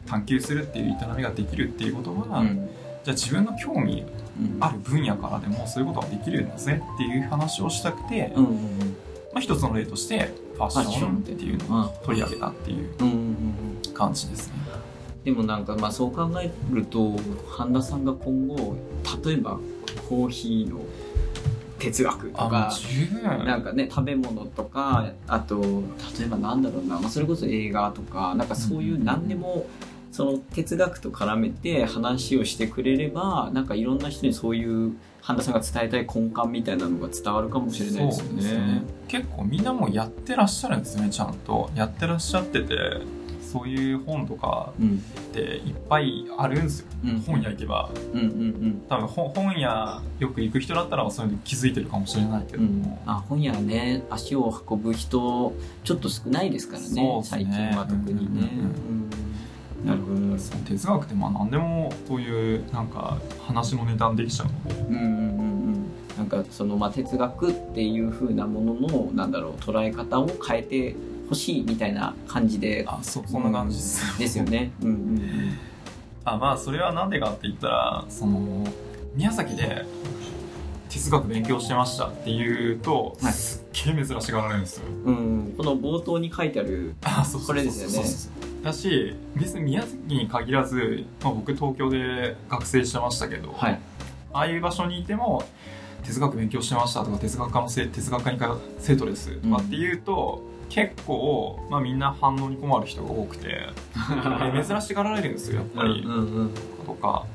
[0.07, 2.69] 探求するっていう営みができるっていうことは、うん。
[3.03, 4.05] じゃあ自分の興味
[4.39, 4.57] うん。
[4.59, 8.55] ある分野からでもそういうことができるんだぜっていう話をしたくて、うんうん
[9.33, 13.13] まあ、一つの例としてファッションっていうのを取り上げたっていううんうん
[13.85, 13.93] うん。
[13.93, 14.53] 感じですね。
[15.25, 17.15] でもなんかまあそう考えると
[17.49, 18.77] 半田さんが今後
[19.23, 19.59] 例えば
[20.08, 20.82] コーヒーの
[21.80, 22.71] 哲学とか
[23.45, 25.62] なんかね食べ物とかあと
[26.19, 29.65] 例えばなんだろうな、まあ、それこそ映画とかなんかそういう何でも
[30.12, 38.41] その哲学と絡めて話をしてくれればなんかいろんな人にそういう半田さんが伝えたい根幹みたいなのが伝わるかもしれないですよね。
[38.41, 38.60] そう
[39.08, 41.69] 結構みんなもうやってらっしゃるんですよねちゃんと。
[41.75, 42.75] やってらっしゃってて
[43.51, 47.19] そういう本とかうんっていっぱいあるんですよ、うん。
[47.21, 47.89] 本屋行けば。
[48.13, 52.63] うんうん多分本本屋よく行く人だったらそういうの気づいてるかもしれないけうん。
[52.63, 52.83] うん。
[52.83, 57.21] ども、、あ本屋ね足を運ぶ人ちょっと少ないですからねね。
[57.23, 58.49] 最近は特にね。
[58.53, 59.09] うんうん
[59.83, 59.85] うん。
[59.85, 64.81] なるほど哲学ってまあ何でもそういうなんか話の値段できちゃうので。
[64.81, 65.85] うんうんうんうん、
[66.17, 70.95] なんかそのまあ哲学っていう風なもののなんだろう捉え方を変えて
[71.30, 73.78] ほしいみたいな感じであそそんな感じ。
[73.78, 74.72] です、ですよね。
[74.82, 75.58] うんうん
[76.26, 78.68] あまあそれはなんでかって言ったらその
[79.15, 79.86] 宮崎で
[80.89, 83.34] 哲学勉強してましたっていうと、はい。
[83.34, 84.84] すっげえ珍しがられるんですよ。
[85.06, 85.20] うん、う
[85.52, 88.10] ん、この冒頭に書いてあるあそうこれですよね。
[88.63, 93.80] だし別に宮崎に限らず、まあ、僕東京で学生してましたけど、はい。
[94.34, 95.44] ああいう場所にいても
[96.04, 98.39] 哲学勉強してましたとか哲学科のせ哲学科に
[98.80, 103.47] 生徒ですとかっていうと、結構、まあ、みんな反応に困る人が多くて
[104.53, 106.51] え珍しがられるんですよやっぱり、うんうん
[106.86, 107.25] とか。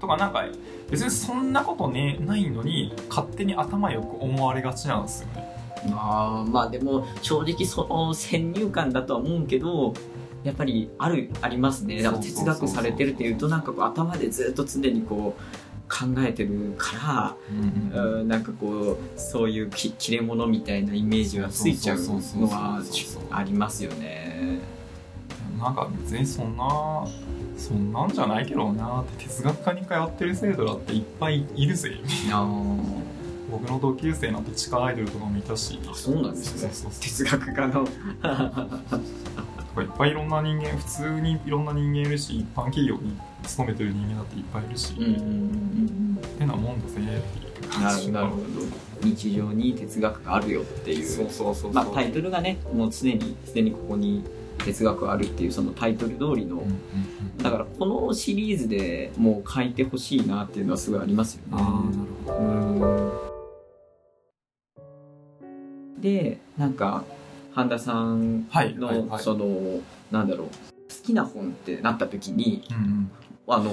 [0.00, 0.44] とかなんか
[0.90, 5.52] 別にそんなことねないのに勝手に頭よく思われがちなんですよね。
[5.92, 9.94] あーまあでも正直その先入観だとは思うけど
[10.44, 12.02] やっぱりあるありますね。
[12.02, 15.42] だから哲学されてるっていうとなんかこう頭でずっと常にこう
[15.92, 17.36] 考えてるから
[18.00, 22.82] うんなんかこうそういうき切れ者みたいなイメージがついちゃうのは
[23.30, 24.60] ありますよね。
[25.60, 27.06] なんか別にそんな
[27.56, 31.92] そんなんじゃないけどなって哲学科に通ってる生徒だっていっぱいいるぜ。
[32.32, 32.48] あ
[33.50, 35.78] 僕の同級生なんて地下アイドルとかもいたし。
[35.86, 36.70] あそうなんですね。
[37.00, 37.86] 哲学科の
[39.74, 48.42] とかいっぱいいろんな人間普通にいろんな人間いるし一般企業に勤めてる人間だっていっぱいいるし、うんうんうんってなもんだぜっていう感じるなるほど。
[49.02, 51.08] 日常に哲学があるよっていう。
[51.08, 54.24] そうそうそうそう、まあ、タイトルがねもう常に常にここに
[54.64, 61.60] 哲学あるっていうそのタイトル通りの、うんうんうんだからこのシリーズでもう書いてほしいなっていうのはすごいありますよね。
[61.60, 63.22] ああなるほど。
[65.96, 66.00] うん。
[66.00, 67.04] でなんか
[67.54, 70.52] 半田さんはいの、そのなんだろう好
[71.04, 73.10] きな本ってなった時にうんうん。
[73.48, 73.72] あの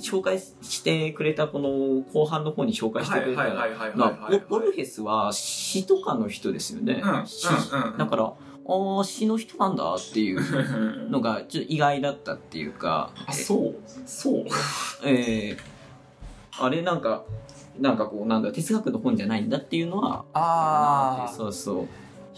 [0.00, 7.00] 紹介してくれたこの後半の方に紹介してくれたはいはボボルヘスは詩とかの人ですよね。
[7.96, 13.12] だからああ詩の人なんだっていうのが ちょっと意外だったっていうか。
[13.26, 14.44] あそうそう。
[15.04, 15.78] えー
[16.60, 17.24] あれなんか
[17.78, 21.86] なんかこうなんだ哲学の本じゃないんだっていうのはああそうそ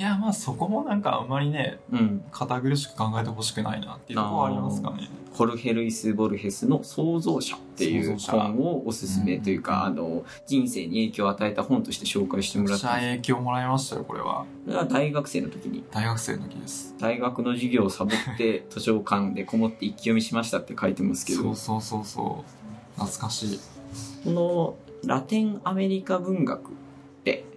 [0.00, 2.24] いやまあそこもなんかあんまりねううん。
[2.32, 5.10] 堅苦しく考えてほしくないなっていうところはありますかね。
[5.34, 14.46] ホルヘルイス・ボルヘスの「創造者」っていう本をおすすめというか、あの人生に影響を与えた本として紹介してもらった影響もらいましたよこれは。
[14.64, 15.84] それは大学生の時に。
[15.90, 16.94] 大学生の時です。
[16.98, 21.42] 大学の授業をサボって 図書館でこもって一気読みしましたって書いてますけど。
[21.42, 23.00] そうそうそうそう。
[23.00, 23.60] 懐かしい。
[24.24, 26.70] このラテンアメリカ文学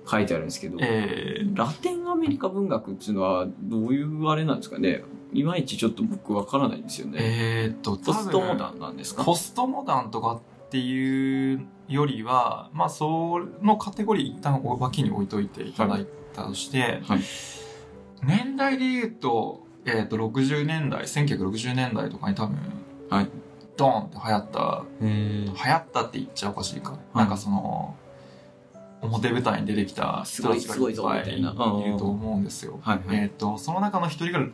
[0.09, 5.03] 書いてあるんですけど、えー、ラテンアメリカ文学っていうのはどういうあれなんですかね？
[5.33, 7.17] いまいちちょっと僕わからないんですよね。
[7.19, 9.23] えーっとポストモダンンなんですか？
[9.23, 17.19] ポストモダンとかっていうよりはまあそのカテゴリー一旦脇に置いといていただいたとして、はい。
[18.23, 22.57] 年代で言うと,、えーっと60年代1960年代とかに多分、
[23.09, 23.29] はい。
[23.75, 27.95] ドーンって流行った流行ったって言っちゃおかしいか、なんかその
[29.03, 31.53] 表舞台に出てきた人たちがすごいいっぱいいる
[31.97, 32.79] と思うんですよ。
[32.81, 33.17] はいはい。
[33.17, 34.47] えっ、とその中の一人が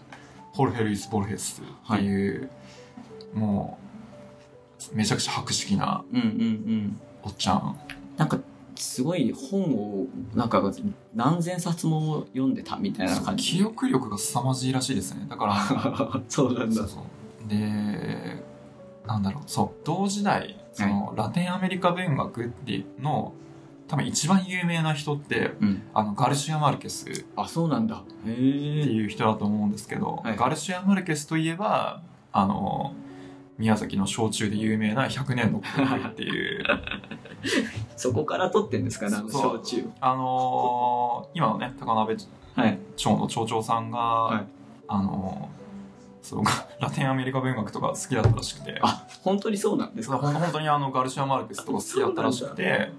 [0.54, 2.50] ホルヘルイス・ボルヘスっていう、
[3.34, 3.78] も
[4.94, 7.02] うめちゃくちゃ博識なうんうんうん。
[7.24, 7.78] おっちゃん
[8.18, 8.40] なんか、
[8.76, 10.62] すごい本を、なんか
[11.14, 13.58] 何千冊も読んでたみたいな感じ。
[13.58, 16.76] 記憶力が凄まじいらしいですねだから そうなんだ。
[16.76, 17.00] そうそ
[17.46, 18.44] うで
[19.06, 23.34] なんだろうそう同時代その、ラテンアメリカ文学っていうの
[23.90, 25.82] 多分一番有名な人ってうん。
[25.94, 28.04] あのガルシア・マルケスっあ、そうなんだ。
[28.26, 28.42] へてえ。
[28.42, 32.94] いう人だと思うんですけど、はいガルシア・マルケスといえばあの
[33.58, 36.64] 宮崎の焼酎で有名な100年の恋っていう
[37.98, 39.92] そこから取ってんですかね、あの焼酎を。
[40.00, 42.16] あのー今のね高鍋
[42.56, 42.78] はい。
[42.96, 44.46] 町の町長さんが、はい
[44.88, 45.60] あのー
[46.22, 46.44] そう
[46.80, 50.18] ラテンアメリカ文学とか好きだったらしくてあ、本当にそうなんですか？
[50.18, 52.92] 本当にあのガルシア・マルケスとか好きだったらしくて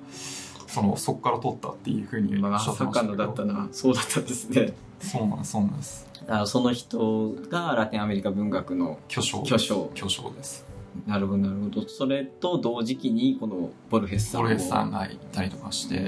[0.70, 3.16] そのそこから取ったっていうふうにおまっしゃさってましたけど。
[3.16, 3.68] かのだったな。
[3.72, 4.72] そうだったんですね。
[5.00, 6.08] そうなんですそうなんです。
[6.28, 9.90] あのその人がラテンアメリカ文学の巨匠巨匠。
[9.94, 10.64] 巨匠です。
[11.06, 11.88] なるほどなるほど。
[11.88, 15.98] それと同時期にこのボルヘスさんもボルヘスさんがいたりとかして、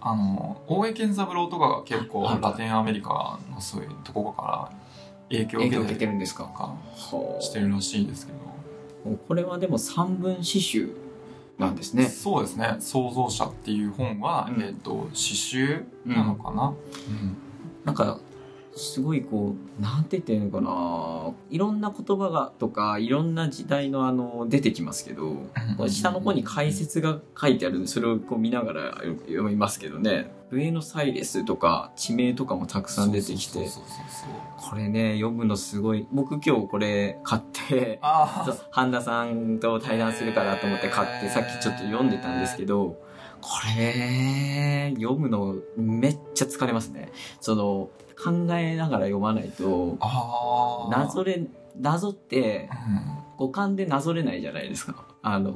[0.00, 4.78] あの大江健三郎とかが結構はいラテンアメリカのそういうところから
[5.30, 6.76] 影響を受受けてるんですか？
[7.40, 10.94] してるらしいですけど、これはでも三文詩集
[11.58, 12.06] なんですね。
[12.06, 14.62] そうですね「創造者」っていう本は、うん。
[14.62, 17.36] えっと詩集なのかな、うん。
[17.84, 18.18] なんか
[18.76, 21.32] すごいこうなんて言ってるのかな。
[21.50, 25.36] いろんな言葉がとかいろんな時代のあの出てきますけど
[25.88, 28.90] 下の方に解説が書いてあるんでそれをこう見ながら
[29.26, 33.66] 読みますけどねブエノサイレスとか地名とかもたくさん出てきて
[34.56, 37.98] これね読むのすごい僕今日これ買って
[38.70, 43.02] 半田さんと対談するかなと思って買ってさっきちょっと読んでたんですけど
[43.40, 47.10] これ読むのめっちゃ疲れますね。
[47.40, 49.98] その考えながら読まないと
[50.88, 51.42] なぞれ
[51.76, 52.74] なぞってう
[53.10, 53.24] ん。
[53.36, 55.04] 五感でなぞれないじゃないですか。
[55.20, 55.52] あの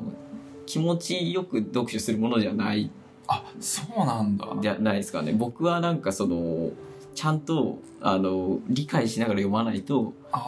[0.66, 2.90] 気持ちよく読書するものじゃない
[3.28, 4.46] あそうなんだ。
[4.60, 5.32] じゃないですかね。
[5.32, 6.70] 僕はなんかその
[7.14, 10.40] ちゃんとあの理解しながら読まないとあー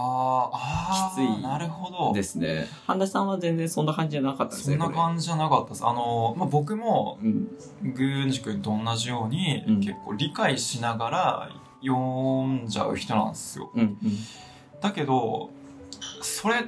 [0.53, 2.13] あーきついなるほど。
[2.15, 5.85] ですね半田さんは全然そんな感じじゃなかったんですそんな感じじゃなかったです。
[5.85, 7.49] あの、まあ、僕もうん。
[7.93, 9.81] 郡司君と同じように、うん。
[9.81, 11.51] 結構理解しながら
[11.83, 13.71] 読んじゃう人なんですよ。
[13.75, 13.99] うんうん。
[14.81, 15.51] だけど
[16.23, 16.67] それ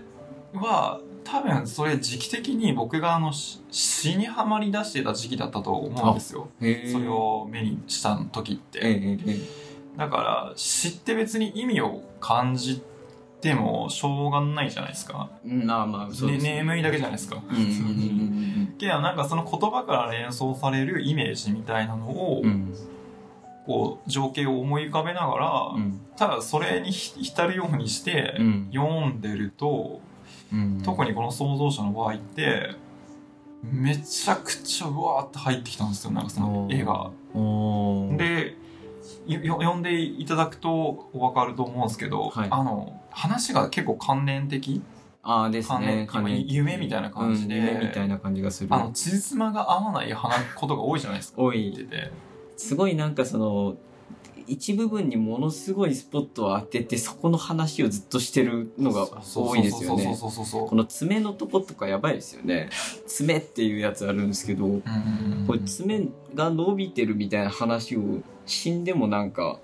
[0.54, 6.48] は多分それ時期的に僕があのし詩にはまり出してた時期だったと思うんですよ。
[6.58, 9.18] それを目にした時って、
[9.96, 12.82] だから詩って別に意味を感じ
[13.40, 17.42] てもしょうがないじゃないですか、うんまあまあそうね、です眠いだけじゃないですか、
[18.78, 22.50] けどなんかその言葉から連想されるイメージみたいなのを、うん。
[22.50, 22.74] うん
[23.64, 26.00] こう情景を思い浮かべながら、うん。
[26.16, 28.70] ただそれにひ浸るようにしてうん。
[28.72, 30.11] 読んでると、うん
[30.84, 32.74] 特にこの創造者の場合って
[33.62, 37.10] めちゃくちゃうわーって入ってきたんですよなんかその絵が。
[38.16, 38.56] で
[39.26, 42.48] よ読んでいただくとお分かると思うんですけど、はい。
[42.50, 44.82] あの話が結構関連的？
[45.22, 46.08] ああですね。
[46.10, 47.58] 関連夢みたいな感じで。
[47.58, 48.74] うん夢みたいな感じがする。
[48.74, 51.40] あの辻褄が合わない話ことが多いじゃないですか。
[51.40, 51.86] 多い。
[51.88, 52.10] て。
[52.56, 53.76] すごいなんかその
[54.46, 60.16] 一部分にものすごいスポットを当ててそこの話をずっとしてるのが多いですよね。
[60.18, 62.70] この爪のとことかやばいですよね。
[63.06, 64.66] 爪っていうやつあるんですけど
[65.46, 69.58] これ爪が伸びてるみたいな話を死んでもなんか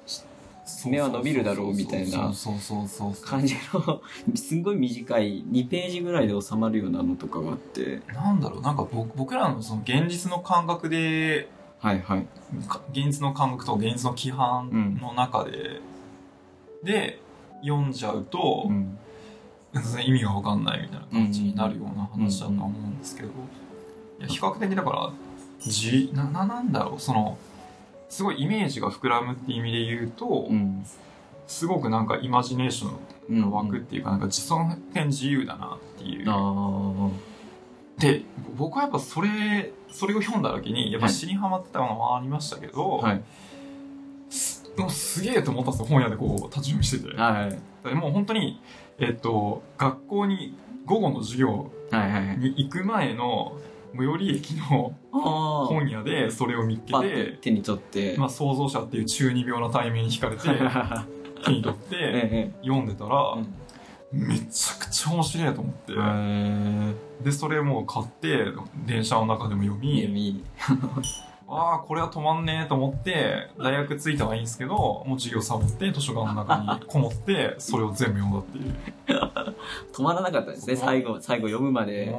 [0.67, 4.03] 爪は伸びるだろうみたいなそうそうそうそう感じの
[4.35, 8.03] すんごい短い2ページぐらいで収まるようなのとかがあって。
[8.13, 8.61] なんだろう。
[8.61, 11.49] なんか僕僕らのその現実の感覚で
[11.81, 12.27] はいはい。
[12.67, 15.81] か現実の感覚と現実の規範の中で、
[16.83, 17.21] で
[17.63, 18.99] 読んじゃうと、うん。
[19.75, 25.13] 全然意味が分かんないみたいな感じになるような話だとは思うんですけど、いや比較的だから
[25.61, 27.01] じなななんだろう。
[27.01, 27.37] その
[28.09, 30.85] すごいイメージが膨らむっていう意味で言うと、うん。
[31.47, 32.91] すごくなんかイマジネーショ
[33.31, 36.27] ンの枠っうんていうか、なんか自尊点自由だなっていう。
[37.99, 38.23] あで
[38.57, 43.23] 僕はやっぱそれそれを読んだ時にやっぱはい詩にはまってたのもありましたけど、あはい。
[44.31, 47.17] すもうすげえと思ったんですよ本屋でこう立ち読みしてて。
[47.17, 47.59] はい
[47.89, 48.61] でもう本当に、
[48.99, 52.39] えっと、学校に午後の授業はいはいはい。
[52.39, 53.57] に行く前の
[53.97, 60.43] 最寄り駅の本屋でそれを見っけてて、手に取って、まあ、創造者っていう中二病な対面に惹かれて
[61.45, 64.29] 手に取ってえ読んでたら、うん。
[64.29, 68.47] めちゃくちゃ面白いと思って、えーでそれもう買って
[68.87, 70.45] 電車の中でも読み、耳
[71.51, 78.75] ああこれは止まんねえと思って大学着いたはいいんですけどもう授業サボって図書館の中にこもってそれを全部読んだっていう。
[79.93, 82.15] 止まらなかったですね最後最後読むまで。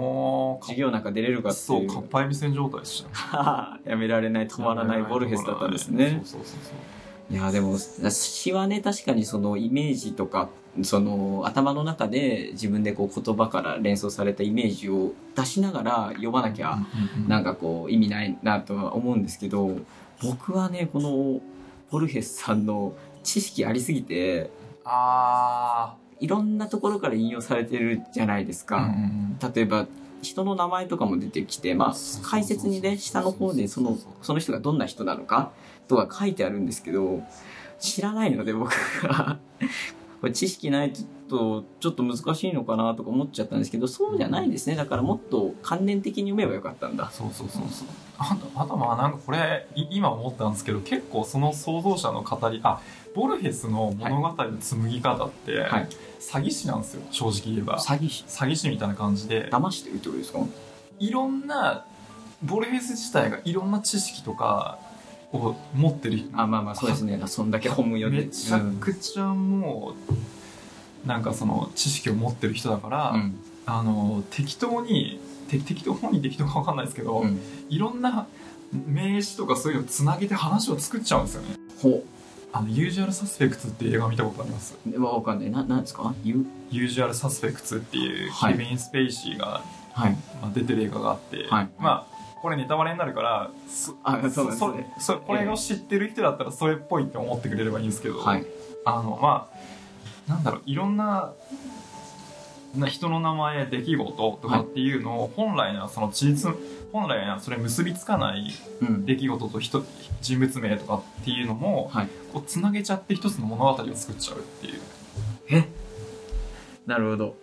[0.61, 1.91] 授業なんか出れるかってそ、いう。
[1.91, 3.79] うかっぱえびせん状態でした。
[3.85, 6.21] やめられない止まらないボルヘスだったんですね。
[6.23, 6.71] そうそうそうそ
[7.31, 7.33] う。
[7.33, 10.49] いやでも詩はね確かにそのイメージとか
[10.83, 16.77] その頭の中で自分でこう言葉から連想されたイメージを出しながら読まなきゃ
[17.27, 19.77] なんかこう意味ないなとは思うんですけど
[20.21, 21.41] 僕はねこの
[21.91, 22.93] ボルヘスさんの
[23.23, 24.49] 知識ありすぎて
[24.85, 29.87] あいろんなところから引用されてるじゃないですか、ん例えば
[30.21, 31.93] 人の名前とかも出てきて、まあ
[32.23, 35.51] 解説にね、下の方でその、その人がどんな人なのか
[35.87, 37.23] とか書いてあるんですけど、
[37.79, 38.71] 知らないので僕
[39.03, 39.39] が、
[40.19, 40.93] これ知識ない
[41.27, 44.75] とちょっと難しいのかなとか思っちゃったんですけどそうじゃないんですね。
[44.75, 47.09] だからもっと関連的に読めばよかったんだ。
[47.11, 47.87] そうそうそうそう。
[48.17, 52.81] あとあとまあなんかこれい今思ったんですけど結構その創造者の語りあ
[53.15, 55.87] ボルヘスの物語の紡ぎ方って、はい。
[56.19, 57.01] 詐欺師なんですよ。
[57.11, 57.79] 正直言えば。
[57.79, 58.23] 詐欺師。
[58.27, 59.49] 詐欺師みたいな感じで。
[59.49, 60.39] 騙してるってことですか？
[60.99, 61.85] いろんな
[62.43, 64.79] ボルヘス自体がいろんな知識とか
[65.31, 67.21] を持ってるあまあまあそうですね。
[67.27, 68.25] そんだけ本も読んで。
[68.25, 69.93] めちゃくちゃも
[71.05, 73.35] うなんかその知識を持ってる人だから、うん。
[73.65, 77.39] あの適当にて適当本人適当か分かんないですけど、うん。
[77.69, 78.27] いろんな
[78.87, 81.55] 名詞とかそういうのをつなげて話を作っちゃうんですよね。
[81.81, 82.03] ほ
[82.51, 84.75] あのユージュアルサスペクツっていう映画見たことあります？
[84.91, 85.51] うわかんない。
[85.51, 86.15] ななんですか？
[86.23, 88.53] ゆユージュアルサスペクツっていうはい。
[88.53, 89.61] ケビン・スペイシーが、
[89.93, 90.11] はい。
[90.41, 91.69] まあ、出てる映画があって、はい。
[91.79, 92.08] まあ
[92.41, 98.45] これネタバレになるからそあそうなんですそねそこれを知ってる人だったらそれっぽいって思ってくれればいいんですけど、はい。
[98.85, 99.49] あのま
[100.27, 101.33] あなんだろういろんな
[102.75, 106.51] な人の名前出来事とかっていうのを本来ならその事実
[106.93, 109.05] 本来ならそれ結びつかないうん。
[109.05, 109.83] 出来事と人
[110.21, 112.07] 人物名とかっていうのも、はい。
[112.31, 114.81] こうつなげちゃって一つの物語を作っちゃうっていう。
[115.49, 115.67] え？
[116.85, 117.35] なるほど。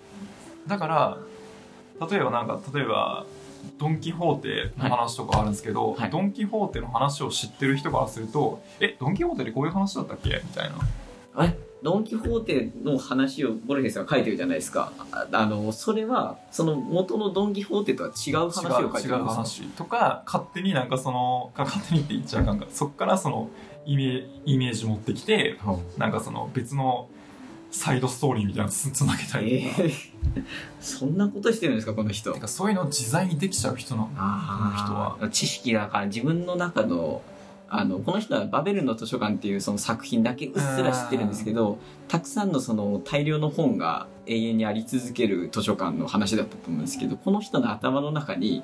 [0.67, 1.19] だから
[2.09, 3.25] 例えばなんか例えば
[3.79, 6.11] ドン・キホーテの話とかあるんですけど、はい。
[6.11, 10.41] ドン・キホーテの話を知ってる人からするとえドン・キホーテでこういう話だったっけ？
[10.45, 10.71] みたい
[11.37, 11.45] な。
[11.45, 14.93] えドン・キホーテの話をボルヘスが書いてるじゃないですか。
[15.13, 19.17] ああのそれはその元のドン・キホーテとは違う話を書いてるんですか？
[19.17, 23.51] 違う話とか勝手になんかそのか勝手にって言っちゃうなんかそっからその
[23.85, 25.59] イメイメージ持ってきて
[25.99, 27.09] なんかその別の
[27.71, 29.95] サイドストーリーみたいなのつ つなげたりとか,、えー、
[30.81, 32.33] そんなことしてるんですかこの人。
[32.33, 37.23] てかそういうの自在にできちゃう人なの人は知識だから自分の中の
[37.69, 48.63] あのこの人は「バベルの図書館」っていうその作品だけうっすら知ってるんですけどたくさんのその大量の本が永遠にあり続ける図書館の話だったと思うんですけどこの人の頭の中に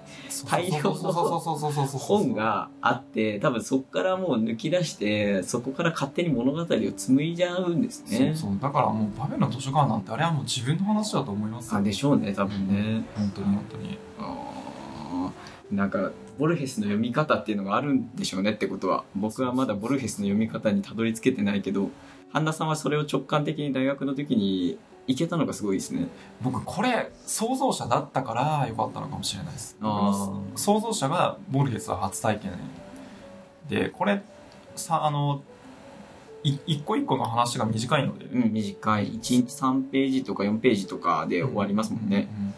[0.49, 8.35] 大量の本があって多分そこからもう抜き出してそこから勝手に物語を紡いじゃうんですね。
[8.37, 8.59] そうそう。
[8.61, 11.79] だからもうバベルの図書館なんてあれはもう自分の話だと思いますよ。
[11.79, 13.05] あでしょうね多分ね。
[13.17, 13.99] 本当に本当に。
[14.21, 15.75] あー。
[15.75, 16.11] なんか
[16.43, 19.05] ボルヘスの読み方っていうのがあるんでしょうねってことは。
[19.15, 21.91] 僕はまだボルヘスの読み方にたどり着けてないけど
[22.33, 24.77] 半田さんはそれを直感的に大学の時に
[25.07, 26.09] いけたのがすごいですね。
[26.41, 29.77] 僕これ創造者だったから良かったのかもしれないです。
[30.57, 32.51] 創造者がボルヘスは初体験
[33.69, 34.21] でこれ
[34.75, 35.45] さあの
[36.43, 39.13] い一個一個の話が短いので、うん短い。
[39.13, 42.55] 1日3ページとか4ページとかで終わりますもんね、うんうん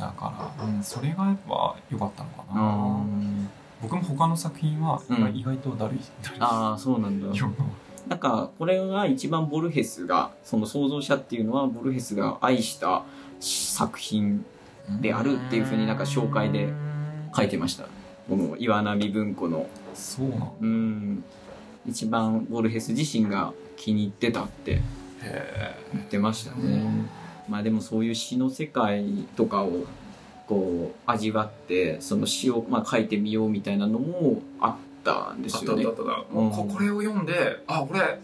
[0.00, 3.46] だから、うん、それがやっぱ良かったのかあなー。
[3.82, 5.00] 僕も他の作品は
[5.32, 7.28] 意外,、とだるいだるいあーそうなんだ。
[8.08, 13.02] なんかこれが一番ボルヘスがその創造者っていうのはボルヘスが愛した
[13.40, 14.44] 作品
[15.00, 16.72] であるっていうふうになんか紹介で
[17.36, 17.84] 書いてました。
[18.28, 19.66] この岩波文庫の。
[19.94, 20.46] そうなんだ。
[20.60, 21.24] うん。
[21.86, 24.80] 一番ボルヘス自身が気に入ってたって
[25.22, 27.06] へ言ってましたね
[27.50, 29.04] まあでもそういう詩の世界
[29.36, 29.84] とかを
[30.46, 34.74] こう味わってその詩をまあ書いてみようみたいなのもあっ
[35.04, 35.82] たんであすよね。
[35.82, 36.38] ったあったあった。
[36.38, 36.50] うん。
[36.50, 38.20] ここれを読んであ俺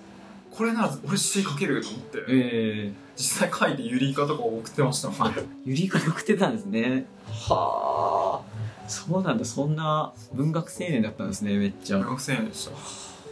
[0.51, 2.18] これなら俺詩書けると思って。
[2.29, 2.93] ええ。
[3.16, 5.35] 実際書いてユリイカとか送ってましたもん。
[5.35, 7.07] ねゆりか送ってたんですね。
[7.29, 8.89] はあ。
[8.89, 9.45] そうなんだ。
[9.45, 11.99] そんな文学青年だったんですねめっちゃ。
[11.99, 12.72] 文学青年でした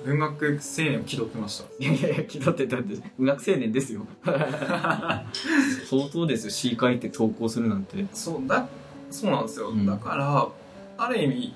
[0.05, 1.65] 文学青年を気取ってました。
[1.79, 3.03] いやいやいや気取ってたんです。
[3.19, 4.07] 文学青年ですよ。
[4.25, 6.51] 相当ですよ。
[6.51, 8.05] 詩書いて投稿するなんて。
[8.13, 8.67] そうだ
[9.11, 9.87] そうなんですよ、うん。
[9.87, 10.49] だから
[10.99, 11.55] ある意味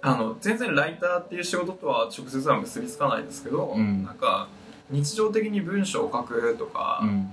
[0.00, 4.04] あの全然ライターっていう仕事とは直接は結びつかないですけど、うん。
[4.04, 4.48] なんか
[4.88, 7.30] 日常的に文章を書くとか、うん。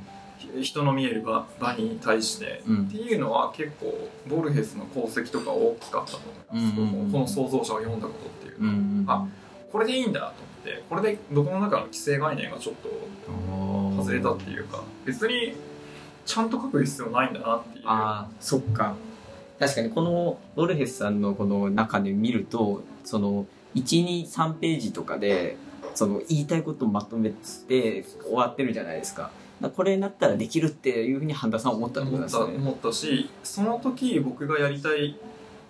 [0.62, 2.84] 人の見える場場に対して、うん。
[2.88, 6.20] っていうのは結構ボルヘスの功績とか大きかったと
[6.52, 9.30] 思います、うんうんうんこの創造者を読んだことっていうのは、うん。
[9.30, 9.43] あ
[9.74, 12.90] これでいいんだと思ってこれで僕の中の既成概念がちょっと
[13.98, 15.56] 外れたっていうか別に
[16.26, 17.84] ちゃんと書く必要ないんだなっていう。
[17.86, 18.96] ああそっか。
[19.60, 23.46] 確かにこのボルヘスさんのこの中で見るとその
[23.76, 25.58] 123ページとかで
[25.96, 29.32] その言いたいことをまとめて終わってるじゃないですか。
[29.76, 32.46] これになったらできるっていうふうに半田さんは思ったってこと思っですね。
[32.46, 35.18] た思ったしその時僕がやりたい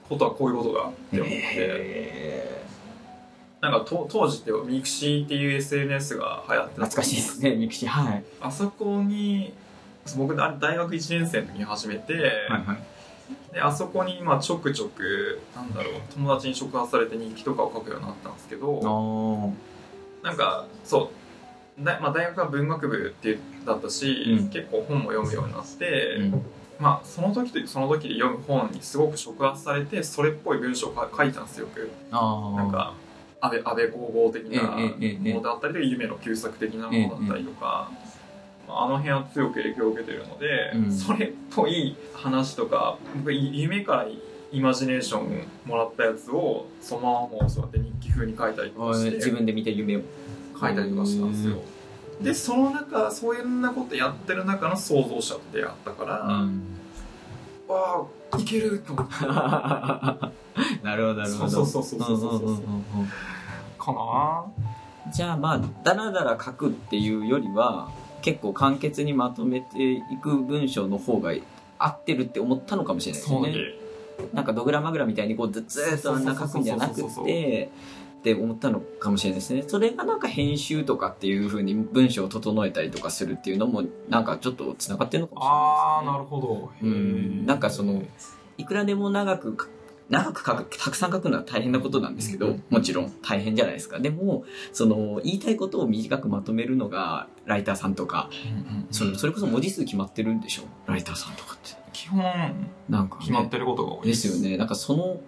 [0.10, 2.63] ことはこういうことだって思って、へ
[3.64, 6.82] なんかと当時って mixi っていう SNS が流行ってた。
[6.82, 8.24] ー懐かしいですね mixi はい。
[8.42, 9.54] あそこに
[10.18, 13.54] 僕大学1年生の時に始めて、はいはい。
[13.54, 19.54] であそこにまあちょくちょくなんだろう友達に触発されて日記とかを書くようになったんですけど
[20.24, 21.10] あなんかそ
[21.80, 21.84] う。
[21.86, 24.50] だまあ、大学は文学部ってだったし、うん。
[24.50, 26.46] 結構本も読むようになって、うん。
[26.80, 32.94] まあその時とその時で読む本にすごく触発されてそれっぽい文章を書いたんですよよくああなんか
[33.44, 37.92] 安倍安倍工房的なものだったりとか夢の旧作的なものだったりとか、
[38.68, 40.92] まああの辺は強く影響を受けてるので、うん。
[40.92, 44.08] それっぽい話とか僕い夢から
[44.52, 50.02] イマジネーションもらったやつをそのままもうそうやって日記風に書いたりとかして自分で見て夢を。
[50.60, 51.58] 書いたりとかしたんですよ。
[52.22, 56.62] でその中そういうなことやってる中の創造者と出会ったから、うん
[57.68, 59.14] わあいけると思って。
[60.84, 61.50] なるほどなるほど。
[61.50, 62.60] そうそうそうそうそうそう。
[63.78, 65.12] かな。
[65.12, 67.90] じゃあまあダラダラ書くっていうよりは
[68.22, 71.34] 結構簡潔にまとめていく文章の方が
[71.78, 73.56] 合ってるって思ったのかもしれないですね。
[74.32, 77.70] なんかドグラマグラみたいにこうずっとあんな書くんじゃなくて
[78.24, 79.66] って思ったのかもしれないですね。
[79.68, 85.76] それがなんか編集とかっていう風に文章を整えたりとかするっていうのもなんかちょっとつながってるのかもしれないですね。
[85.76, 86.72] ああなるほど。
[86.82, 87.46] うん。
[87.46, 88.02] なんかその
[88.58, 89.68] いくらでも長くか
[90.10, 94.00] 長く書くたくさん書くのは大変なことなんですけどもちろん大変じゃないですか。
[94.00, 98.30] でもその言いたいことを短くまとめるのがライターさんとか
[98.90, 101.84] そのそれこそ文字数決まってるんでしょライターさんとかって。
[101.92, 102.24] 基本
[102.90, 104.58] なんか、ね、決まってることが多いですよね。
[104.58, 105.20] なんかその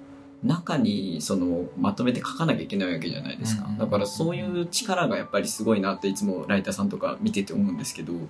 [0.43, 8.27] 中にそのまとめて書かなきゃいけないわけじゃないですか、だからそういう力がやっぱりすごいなっていつもライターさんとか見てて思うんですけどだか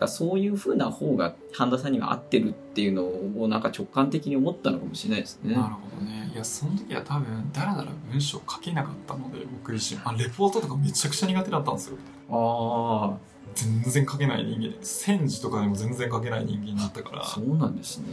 [0.00, 3.04] らそういう風な方が半田さんには合ってるっていうの
[3.42, 5.54] をなんか直感的に思ったのかもしれないですね。
[5.54, 6.30] なるほどね。
[6.34, 11.96] いやその時は多分だらだら文章書けなかったので僕自身あレポートとかめちゃくちゃ苦手だったんですよ。
[12.30, 13.16] あ
[13.54, 14.74] 全然書けない人間。
[14.82, 17.22] 戦時とかでも全然書けない人間だったから。
[17.22, 18.06] あそうなんですね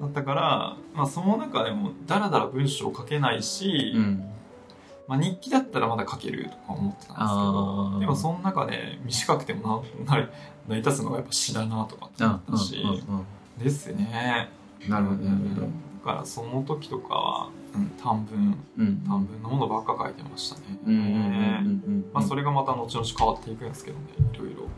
[0.00, 4.24] だったから、まあ、その中でもだらだら文章書けないし、うん。
[5.06, 8.00] まあ、日記だったらまだ書けるとか思ってたんですけあどー。
[8.00, 10.28] でもその中で短くてもなな
[10.68, 12.82] 成り立つのがやっぱ詩だなとかって思あったし、
[13.58, 14.48] ですね。
[14.54, 15.60] うんなるほどなるほど。
[15.62, 15.68] だ
[16.04, 19.02] からその時とかは、うん、短文うん。
[19.06, 24.68] 短文のものばっか書いてましたね、それがまた後々変わっていくんですけどねいろいろ。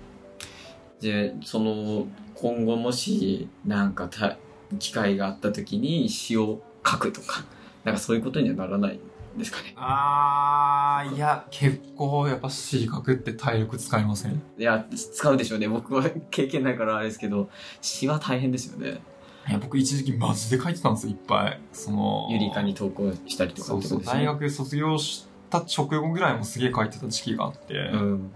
[1.00, 4.36] でその今後もしなんかた
[4.78, 7.44] 機会があった時に詩を書くとか
[7.84, 9.00] なんかそういうことにはならない
[9.36, 9.72] んですかね。
[9.76, 14.42] あーいや結構やっぱ詩書くって体力使いません？
[14.58, 15.68] いや使うでしょうね。
[15.68, 17.48] 僕は経験ないからあれですけど
[17.80, 19.00] 詩は大変ですよね。
[19.48, 21.60] いや僕一時期マジで書いてたんですよいっぱい。
[21.72, 24.24] そのゆりかに投稿したりとかそうそうってことですね。
[24.24, 28.30] 大学卒業した直後ぐらいもすげえ書いてた時期があって、うん。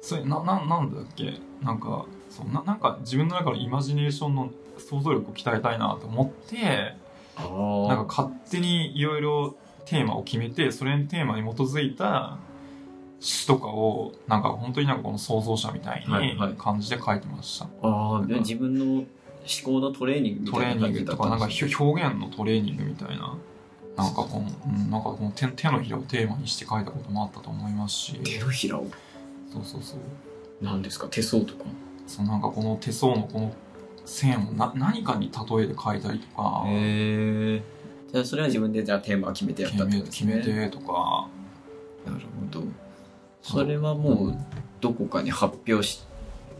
[0.00, 1.38] それなななんだっけ？
[1.62, 4.50] なんかそうななんか自分の中のイマジネーションの
[4.82, 6.94] 想像力を鍛えたいなと思って
[7.36, 7.42] あ
[7.88, 9.56] なんか勝手にいろいろ
[9.86, 12.38] テーマを決めてそれのテーマに基づいた
[13.20, 19.06] 詩とかをなんか本当になんかこの創造者みたいに感じで書いてました、ああで自分の思
[19.64, 23.36] 考のトレーニングみトレーたいな感じだニングとかなんか表現のトレーニングみたいな
[23.96, 28.14] なんかこの、うんなんかこの手手のひらをテーマにして書いたこともあったと思いますし。
[28.24, 28.86] 手のひらを？
[29.52, 29.98] そうそうそう。
[30.60, 31.06] 何ですか？
[31.08, 31.64] 手相とか
[32.06, 33.54] そうなんかこの手相のこの
[34.04, 37.62] 線をな何かに例えて書いたりとか、へえ
[38.12, 40.34] じゃあそれは自分でじゃあテーマを決めてやったってことですね。
[40.36, 41.28] 決めてとか。
[42.06, 42.20] なる
[42.52, 42.64] ほど。
[43.42, 44.36] それはもう
[44.80, 46.02] どこかに発表し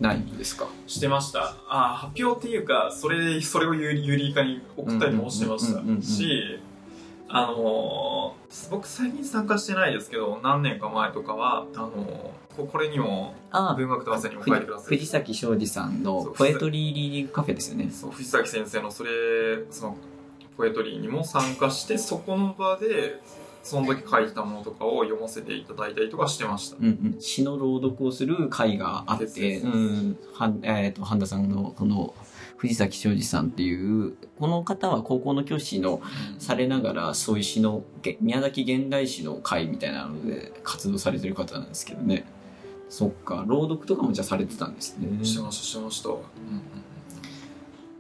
[0.01, 0.66] ないんですか？
[0.86, 1.55] してました。
[1.68, 6.61] あ発表っていうかそれそれをユリユリイカに送ったりもしてましたし
[7.28, 17.90] あのー僕最近参加してないですけど何年か前とかはあのーここれにもあ文学と汗にも書いてください藤崎庄司さんのポエトリーリーディングカフェですよね。
[17.90, 19.11] そう藤崎先生のそれ
[19.70, 19.96] その
[20.57, 23.20] ポエトリーにも参加してそこの場で
[23.62, 26.76] その時書いてたものとかを読ませていただいたりとかしてました。
[26.78, 30.18] うんうん、詩の朗読をする会があって、そうん。
[30.62, 32.12] えー、と半田さんのこの
[32.62, 36.00] 藤崎庄司さんっていうこの方は高校の教師の
[36.38, 42.24] されながらそういう詩のげ宮崎現代詩の会みたいなので活動されてる方なんですけどね
[42.93, 43.43] そっか。
[43.47, 45.24] 朗読とかもじゃあされてたんですね。
[45.24, 46.22] してましたしてました、うんうん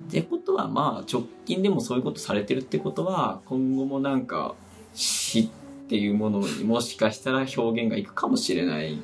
[0.08, 4.54] ってことはまあ直近でもそういうことされてるってことは今後もなんか
[4.92, 5.48] 詩っ
[5.88, 9.00] ていうものにもしかしたら表現がいくかもしれない。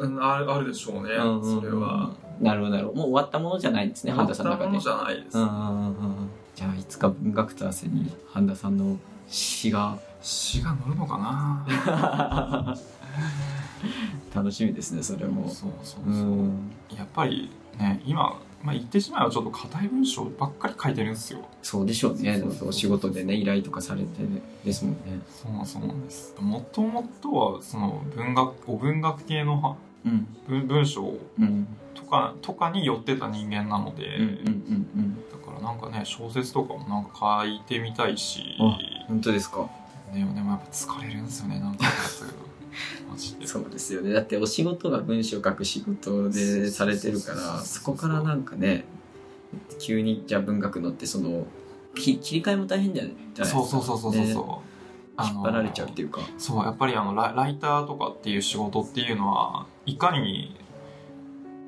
[0.00, 1.60] うんあるあるでしょうね、うんうんうん。
[1.60, 2.10] それは。
[2.40, 2.98] なるほどなるほど。
[2.98, 4.80] もう終わったものじゃないんですね半田さんの中で。
[4.80, 6.30] 終わったものじゃないです、うんうんうんうん。
[6.56, 9.96] じゃあいつか文学と汗に半田さんの詩が。
[10.20, 12.74] 詩が乗るのかな？
[14.34, 15.48] 楽しみですねそれも。
[15.48, 16.70] そうそううそう、ん。
[16.96, 21.40] やっぱりね今、まあ、言ってしまえばちょっと硬い文章ばっかり書いてるんですよ。
[21.62, 22.42] そうでしょうね。
[22.66, 24.06] お仕事でね依頼とかされて
[24.64, 25.20] ですもんね。
[25.30, 26.34] そうなんそうなんです。
[26.40, 30.26] もともとはその文学お文学系のはうん。
[30.48, 31.66] 文文章うん。
[31.94, 38.78] とかとかに寄ってた人間なので、うんうんうんだからなんかね小説とかもなんか書いてみたいし、あ
[39.08, 39.68] 本当ですか。
[40.12, 41.84] ね、でもやっぱ疲れるんですよねなんか。
[41.84, 42.49] マジで
[43.44, 44.12] そうですよね。
[44.12, 48.84] だってお仕事が文章書く仕事でされてるからそこからなんかね
[49.78, 51.46] 急にじゃあ文学のってその
[51.94, 53.58] き切り替えも大変じゃないですか。
[53.58, 54.32] そうそうそうそうそうね。
[54.32, 54.62] そ
[55.18, 56.20] う、引っ張られちゃうっていうか。
[56.38, 60.56] そうやっぱりあのラライターとかっていう仕事っていうのはいかに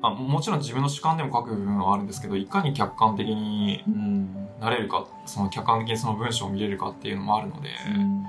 [0.01, 8.23] あもちろん自分の主観でも書く部分はあるんですけどいかに客観的にうんなれるかその客観的にその文章を見れるかっていうのもあるので、うん。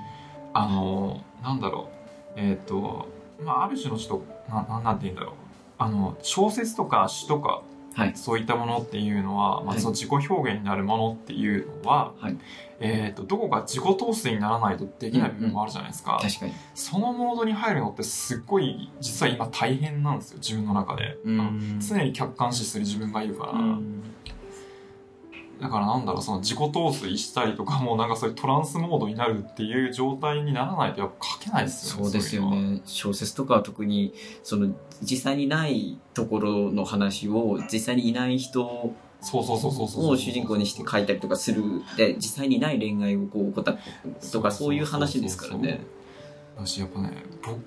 [0.57, 1.94] あのなんだろう
[2.35, 3.07] えっ、と
[3.43, 5.33] まあある種のちょっとなななんて言うんだろう。
[5.77, 7.61] あの小説とか詩とか
[7.95, 8.11] はい。
[8.15, 9.79] そういったものっていうのは、まあ、はい。
[9.79, 12.37] その自己表現になるものっていうのは、はい。
[12.81, 16.53] えー、とどこか自己統制にならないとできない部分もあるじゃないですか、確かに。
[16.73, 21.17] そのモードに入るのってすっごい実は今大変なんですよ自分の中で、
[21.79, 24.03] 常に客観視する自分がいるから、うん
[25.61, 32.81] だからなんだろうその自己陶酔したりとかもなんかそういうトランスモードになるっていう状態にならないとやっぱ書けないですよねそうですよね。
[32.85, 41.63] 小説とかは特にその実際にないところの話を実際にいない人そうそうそうそうそうを主人公にして書いたりとかする。
[41.97, 43.77] で実際にない恋愛をこう起こった
[44.31, 45.81] とかそういう話ですからね。
[46.57, 47.59] 私やっぱね僕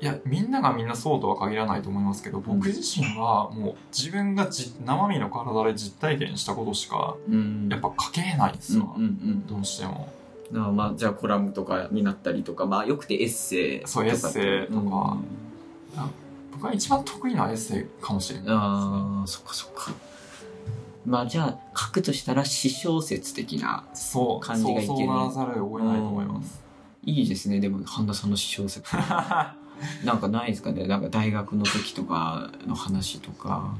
[0.00, 7.68] いやみんながみんなそうとは限らないと思いますけど僕自身はもう自分がじ生身の体で実体験したことしかうん。
[7.70, 10.08] やっぱ書けないんですよ、うんうんどうしても。
[10.52, 13.88] まあじゃあコラムとかになったりとかまあよくてエッセイとか。
[13.88, 14.80] そうエッセイとか。
[14.80, 15.24] うん。
[16.52, 18.60] 僕が一番得意なエッセイかもしれないですね。
[18.60, 19.92] ああそっかそっか。
[21.06, 26.62] まあじゃあ書くとしたら詩小説的なそう感じがいけるそうそうならざるを得ないと思います、
[27.04, 27.60] いいですね。
[27.60, 28.90] でも半田さんの詩小説
[30.04, 30.86] なんかないですかね。
[30.86, 33.74] なんか大学の時とかの話とか。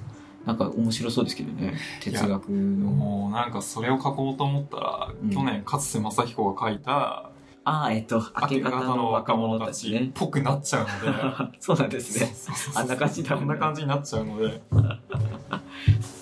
[0.47, 1.75] なんか面白そうですけどね。
[2.01, 2.91] 哲学の。
[2.91, 5.31] もうなんかそれを書こうと思ったら、うん。
[5.31, 7.31] 去年勝瀬正彦が書いた
[7.63, 10.07] ああえっと明け方の若者たちね。
[10.07, 11.57] っぽくなっちゃうので。
[11.61, 12.33] そうなんですね。
[12.75, 14.63] あんな感じだあんな感じになっちゃうので。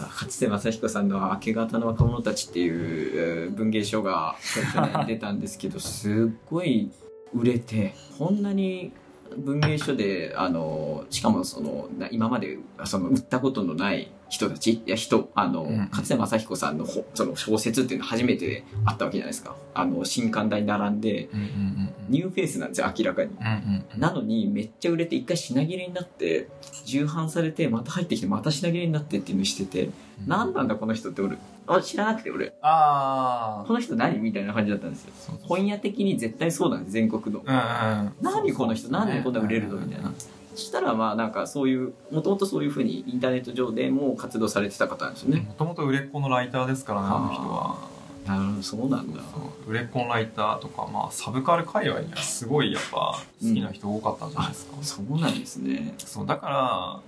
[0.00, 4.36] 勝瀬正彦さんの「明け方の若者たち」っていうえー文芸書が
[4.74, 6.90] 去年出たんですけどすっごい
[7.32, 8.92] 売れてこんなに
[9.36, 19.56] 文芸書であのしかもそのな今までその売ったことのない人たちいや人あの、うん勝瀬正彦さんのほその小説っていうのは初めてあったわけじゃないですか。
[19.74, 23.30] あの新刊台に並んでうんうんうんニューフェイスなんですよ明らかに。
[23.30, 24.00] うんうんうん。
[24.00, 26.48] なのにめっちゃ売れて一回品切れになって
[26.84, 29.90] 重版されてまた入ってきてまた品切れになってっていうのしてて、
[30.26, 32.54] 何なんだこの人って俺あ知らなくて俺。
[32.62, 35.12] あこの人何みたいな感じだったんですよ。
[35.18, 37.42] そうそう本屋的に絶対そうなんです全国の。
[37.44, 38.12] うんうん。
[38.22, 38.90] 何この人？
[38.90, 39.76] なんでこんな売れるの？
[39.76, 40.08] みたいな。
[40.08, 40.28] なそ
[40.58, 45.40] したらまあなんかそういうもともとそういうふうにインターネット上でも活動されてた方なんですよね。
[45.40, 47.98] もともと売れっ子のライターですからねあの人は。
[48.26, 49.22] なるほどそうなんだ。
[49.66, 55.94] 売れっ子のライターとか、まあ、サブカル界隈にはすごいやっぱ好きな人多かったんじゃないですか、そうなんですね。
[55.98, 57.00] そうだから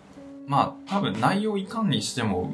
[0.46, 2.50] まあ多分内容いかんにしても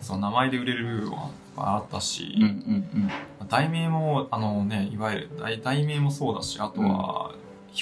[0.00, 3.10] その名前で売れる部分はあったし、うんうん
[3.48, 7.32] 題名もあのねいわゆる題題名もそうだしあとは、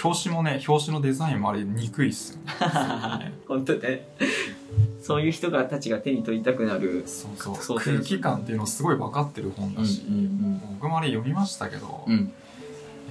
[0.03, 2.39] 表紙もね表紙のデザインもあれ憎いっすよ。
[3.19, 4.07] ねうん本当ね。
[5.03, 7.77] そういう人がたちが手に取りたくなるそうそう。
[7.79, 12.13] 空気感っていうのをすごい分かってる本だし、うんうん僕もあれ読みましたけど、うん。
[12.13, 12.33] うん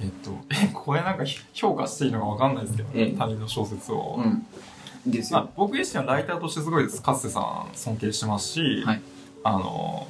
[0.02, 3.16] えっとえこれなんか評価していいのか分かんないですけど、ええ。
[3.16, 5.10] 他人の小説を、うん。
[5.10, 9.02] ですまあよ、僕自身はライターとしてすごい勝瀬さん尊敬してますし、はい。
[9.44, 10.06] あの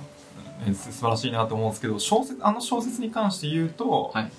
[0.67, 4.33] え素晴らしいなと思うんですけど小説あの小説に関して言うと、はい。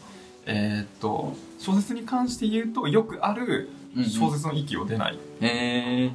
[0.46, 4.10] えーっと小説に関して言うとよくあるうんうん。
[4.10, 5.48] 小説の域を出ない、へ
[6.06, 6.12] え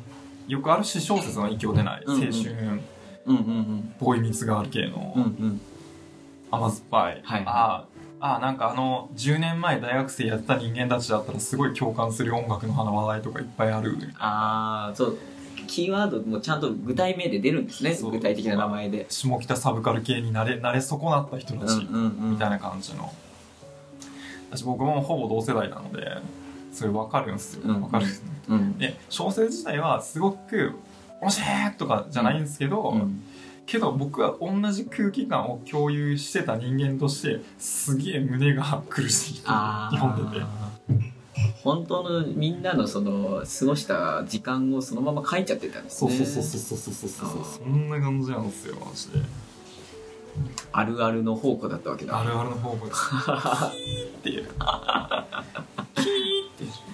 [0.47, 2.25] よくある詩小説の域を出ない、うんうん。
[2.25, 2.83] 青春。
[3.27, 5.29] うんうんボーイミツがある系の、うんうん。
[5.29, 5.61] うん
[6.51, 7.85] 甘酸っぱい、はいあ
[8.21, 13.97] ああなんかあの10年前大学生やってた人間たちだったらすごい共感する音楽の話題とかいっぱいある。
[14.19, 15.19] ああそう。
[15.67, 19.07] キーワードもちゃんと具体名で出るんですね具体的な名前で。
[19.09, 22.31] 下北サブカル系になれなれ損なった人たち、ん。
[22.33, 23.13] みたいな感じの
[24.51, 26.19] 私僕もほぼ同世代なので
[26.73, 27.63] それ分かるんですよ。
[27.65, 27.81] うん。
[27.83, 28.79] 分かるんですねうん。
[28.79, 30.75] で小説自体はすごく
[31.21, 33.23] 「面白い!」とかじゃないんですけど、うん。
[33.67, 41.19] けど僕は同じ空気感を共有してた人間としてすげえ胸が苦しいあ読んでてー
[41.63, 47.29] 本当のみんなのその過ごした時間をそのまま書いちゃってたんですそうねそうそうそうそうそうそう。
[47.29, 49.19] そうそんな感じなんですよマジで
[50.73, 52.21] あるあるの宝庫だったわけだ。
[52.21, 52.99] あるあるの方向です
[54.19, 54.49] っていう。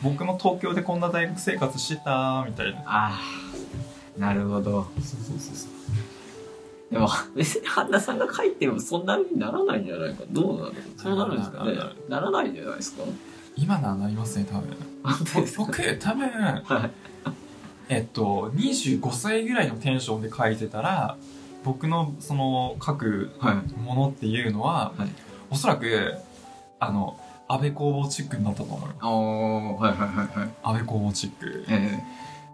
[0.02, 2.82] 僕も東京でこんな大学生活してたみたいな。
[2.86, 3.20] あ
[4.16, 4.86] あなるほど。
[4.96, 5.70] そうそうそうそう。
[6.92, 10.22] でも別に半田さんが書いてもそんなにならないんじゃないか。
[10.30, 10.72] どうなの？
[10.96, 11.72] そうなるんですかね。
[12.08, 12.50] ならない。
[12.50, 13.02] んじゃないですか？
[13.56, 14.76] 今ならなりますね多分。
[15.56, 16.90] 僕多分はい。
[17.88, 21.16] えっと25歳ぐらいのテンションで書いてたら
[21.64, 23.80] 僕のその書くはい。
[23.80, 25.08] ものっていうのは、はい。
[25.50, 26.14] おそらく
[26.78, 30.48] あの安倍工房チックになったと思うよはいはいはいはい。
[30.62, 31.64] 安倍工房チック。
[31.68, 32.02] え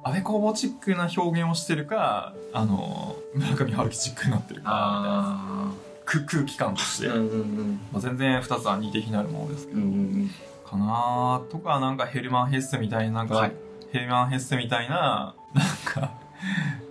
[0.03, 5.75] 安倍工房チックな表現をしてるかあの村上春樹チックになってるー、か
[6.07, 6.27] みたいな。
[6.27, 7.81] 空気感として、あうんうん。
[7.93, 10.31] まあ、全然2つは似て非なるものですけど、うんうんうん。
[10.69, 13.53] かなとかなんかヘルマン・ヘッセみたいななんか、はい。
[13.93, 16.13] ヘルマン・ヘッセみたいななんか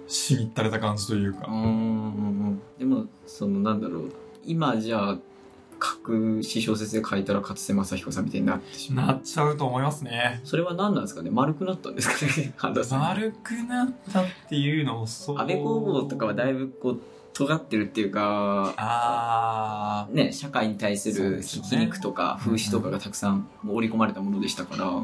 [0.09, 4.11] しみったれた感じというか、うんでもそのなんだろう。
[4.45, 5.17] 今じゃあ
[5.81, 9.07] 書く詩小説で書いたら勝瀬正彦さんみたいになってしまう。
[9.07, 10.41] なっちゃうと思いますね。
[10.43, 11.29] それは何なんですかね？
[11.29, 12.53] 丸くなったんですかね？
[12.99, 15.37] 丸くなったっていうのをそう。
[15.37, 16.99] 安倍工房とかはだいぶこう
[17.33, 21.69] 尖ってるっていうかああね、社会に対するそうですよね。
[21.69, 25.03] 皮肉とか風刺とかがたくさん織り込まれたものでしたから、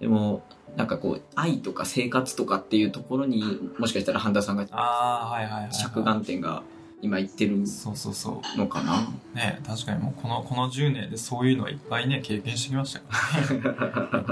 [0.00, 0.42] でも
[0.76, 3.42] なんかこう愛とか生活とかっていうところに
[3.78, 6.62] もしかしたら半田さんがああはいはいはい、はい、着眼点が
[7.04, 8.58] 今言ってるそうそうそう。
[8.58, 9.06] のかな？
[9.34, 13.06] ね確かにもうこのこの10年でそういうのはいっぱいね経験してきましたか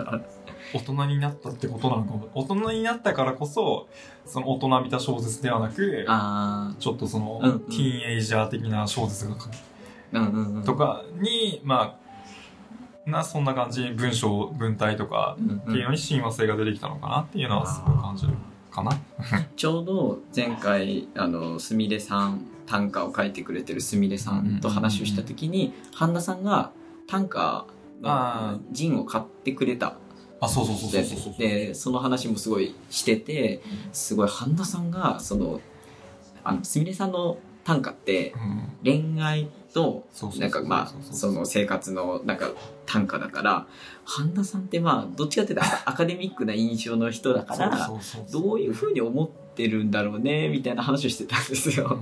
[0.07, 0.25] らね。
[0.75, 3.89] 大人になったってことなのかも大人になったからこそ
[4.25, 7.61] その大人びた小説ではなくあちょっとその、うんうん。
[7.61, 9.51] ティーンエイジャー的な小説が書く
[10.15, 10.65] あうんうんうん。
[10.65, 12.02] とかにまあ
[13.07, 18.35] なそんな感じ文章文体とかうんっていうのに親和性が出てきたのかなっていうのはすごい感じる
[18.71, 18.93] かな。
[19.57, 26.71] ちょうど前回あのすみれさん短歌を書いてくれてるすみれさんと話をした時に半田さんが
[27.07, 27.67] 短歌
[28.05, 29.97] あのジンを買ってくれた。
[30.41, 35.61] あそうそうそうそうそうでその話もすごいしててすごい半田さんがその
[36.43, 38.73] あのすみれさんの短歌ってうん。
[38.85, 40.07] 恋愛と
[40.39, 42.51] なんかまあその生活のなんか
[42.87, 43.67] 短歌だから
[44.05, 47.91] 半田さんってまあどっちかっていうとアカデミックな印象の人だから
[48.31, 51.99] どういうふうに思ってるんだろうねみたいな話をしてたんですうんよ。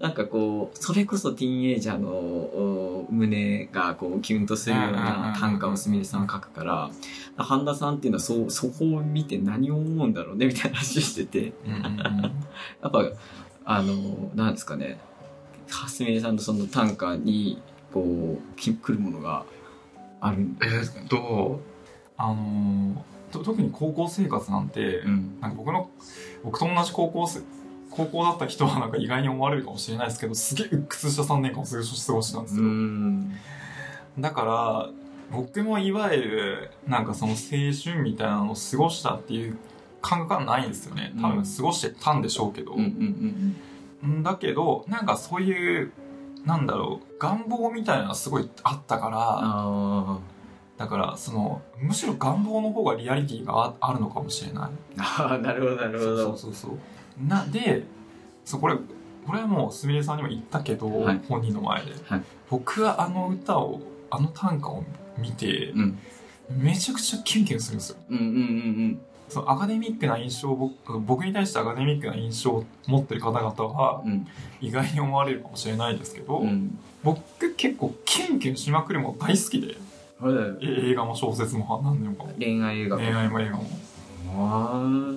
[0.00, 6.90] なんかこうそれこそティーンエイジャーのお胸がこうキュンとするような短歌をすみれさんは書くから
[7.36, 11.52] 半田さんっていうのはそうそこを見て何を思うんだろうねみたいな話をしてて。
[12.82, 13.04] やっぱ
[13.64, 14.98] あのなんですかね
[15.88, 17.60] すみれさんのその短歌に
[17.92, 19.44] こうき来るものが
[20.20, 21.08] あるんえですかねーっ。
[21.08, 21.60] と
[22.16, 22.96] あのー
[23.32, 25.38] と特に高校生活なんて、うん。
[25.40, 25.88] なんか僕の
[26.44, 27.40] 僕と同じ高校生
[27.90, 33.32] 高校だった人はなんか意外に思われるかもしれないですけどすげえ鬱屈した3年間を過ごし過ごしたんですうよ、ん。
[34.18, 34.90] だから
[35.30, 37.38] 僕もいわゆるなんかその青
[37.72, 39.56] 春みたいなのを過ごしたっていう
[40.02, 41.12] 感覚はないんですよね。
[41.20, 43.56] 多分過ごしてたんでしょうけど、うんうんうんん
[44.22, 45.92] だけどなんかそういう
[46.44, 50.18] なんだろう願望みたいなのがすごいあったからあ
[50.76, 54.98] だからそのむしろ願望の方がリアリティがああるのかもしれない。
[54.98, 56.16] ーあーなるほどなるほど。
[56.16, 57.84] そうそうそうなで
[58.44, 58.76] そうこれ
[59.26, 61.20] これはもうすみれさんにも言ったけど、はい。
[61.28, 62.22] 本人の前で、はい。
[62.50, 63.80] 僕はあの歌を
[64.10, 64.84] あの短歌を
[65.16, 65.98] 見てうん。
[66.50, 67.96] めちゃくちゃキュンキュンするんですよ。
[68.10, 69.00] うんうんうん
[69.32, 74.26] そのアカデミックな印象を僕僕に対してアカデミックな印象を持ってる方々はうん。
[74.60, 76.78] 意外に思われるかもしれないですけど、うん。
[77.02, 79.76] 僕結構キュンキュンしまくるもの大好きで
[80.20, 80.66] はい。
[80.66, 82.96] え映画も小説も何でも恋愛映画。
[82.96, 83.64] 恋愛も映画も。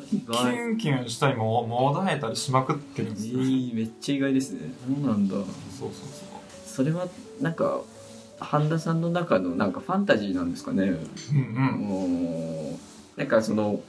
[0.09, 0.53] キ外。
[0.55, 5.49] ュンキュンしたりももだえたりしまくってるんえですよ、ーめっちゃ意外ですねそうなんだそうそう
[5.79, 5.89] そう
[6.65, 7.07] それは
[7.39, 7.81] なんか
[8.39, 12.79] 半田さんの中のなんかファンタジーなんですかねうんうん
[13.17, 13.81] なんかその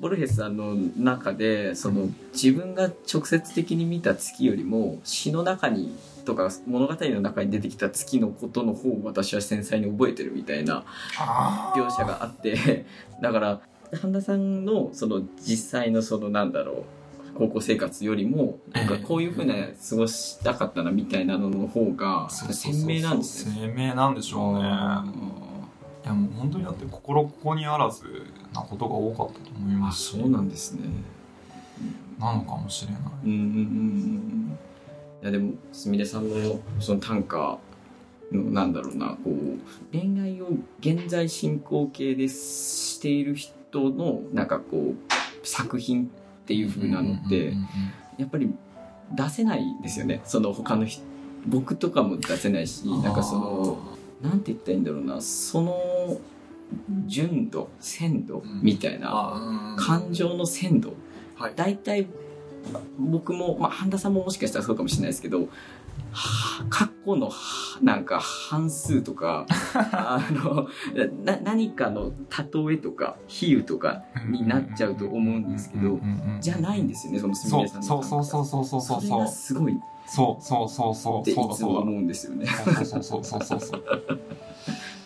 [0.00, 10.84] ボルヘスさんの中でその自分が直接的に見た月よりも詩の中にとか物語の中に出てきた月のことの方を私は繊細に覚えてるみたいな
[11.74, 12.86] 描写があって
[13.22, 13.60] だから
[14.00, 16.84] 半田さんのその実際のそのなんだろう
[17.34, 23.72] 高校生活よりもなんかこういうふうな過ごしたかったなみたいなのの方が鮮明なんですね。
[23.74, 24.60] 鮮明なんでしょうね。
[24.64, 25.04] あ
[26.04, 28.04] いやもう本当にだって心ここにあらず
[28.52, 30.02] なことが多かったと思います。
[30.02, 30.82] しそうなんですね。
[32.18, 33.00] なのかもしれない。
[33.24, 33.40] うんうんうんう
[34.52, 34.58] ん。
[35.22, 37.58] いやでもすみれさんのその短歌
[38.30, 39.58] のなんだろうなこう
[39.92, 40.48] 恋愛を
[40.80, 46.08] 現在進行形でしている人のなんかこう作品っ
[46.46, 47.54] ていう風なのって、
[48.18, 48.54] やっぱり
[49.12, 50.20] 出せないですよね。
[50.24, 51.02] その他の人
[51.46, 53.78] 僕とかも出せないしなんかその
[54.24, 55.20] なんて言ったらいいんだろうな。
[55.20, 56.18] その
[57.06, 58.60] 純度鮮度うん。
[58.62, 60.94] みたいな、あ感情の鮮度。
[61.36, 61.52] はい。
[61.54, 62.06] 大体
[62.98, 65.48] 僕も、まあ、半田さんももしかしたらそうかもしれないですけど
[66.12, 67.32] は過去のは
[67.82, 70.68] なんか半数とか あの
[71.24, 72.12] な何かの
[72.66, 76.00] 例えとか比喩とかになっちゃうと思うんですけど
[76.40, 79.00] じゃないんですよねそのすみれさんのそうそうそうそうそうそう。
[79.02, 79.76] それがすごいっ
[80.06, 81.24] そうそうそうそう。
[81.24, 82.46] ていそうそうつも思うんですよね。
[82.46, 83.82] そうそうそうそうそうそう。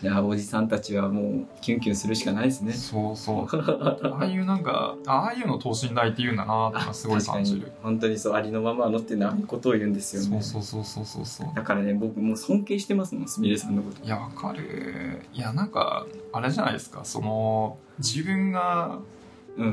[0.00, 2.72] いやおじさんたちはもうキュンキュンするしかないですね。
[2.72, 3.46] そうそう。
[4.06, 7.72] ああいうなんかああいうの等身大って言うんだなすごい感じる。
[7.82, 10.40] 本当にそうありのままのっていうのはああいうことを言うんですよね。
[10.40, 11.48] そうそうそうそうそうそう。
[11.54, 14.04] だからね僕もう尊敬してますもんすみれさんのこと。
[14.04, 15.22] いやわかる。
[15.34, 17.00] いやなんかあれじゃないですか。
[17.02, 19.17] その自分がうん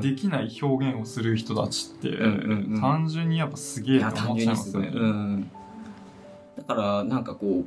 [0.01, 2.17] できない表現をする人たちって、
[2.79, 4.91] 単純にやっぱすげえいやと思っちゃいますね。
[4.93, 5.51] うん、
[6.57, 7.65] だからなんかこう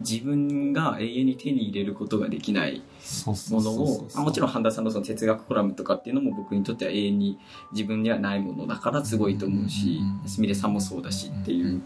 [0.00, 4.06] 自分が永遠に手に入れることができないそうそものうそうそう。
[4.06, 7.38] をあもちろん半田さんのその哲学コラムとかっていうのも僕にとっては永遠に
[7.72, 11.80] 自分にはないものだからすごいと思うしすみれさんもそうだしっていう。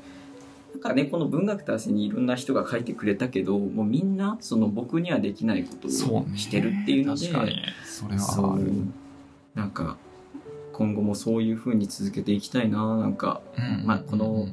[0.73, 6.37] なんかねこの文学と汗にいろんな人が書いてくれたけどもうみんなその僕にはできないことをそうね。
[6.37, 7.63] してるっていうので確かに。
[7.87, 8.73] それそうはある
[9.57, 9.97] なんか
[10.73, 13.87] 今後もそういう風に続けていきたいななんかうん。
[13.87, 14.47] まあこの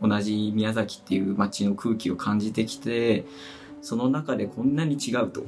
[0.00, 3.24] 同じ宮崎っていう街の空気を感じてきて
[3.82, 5.42] その中でこんなに違うと。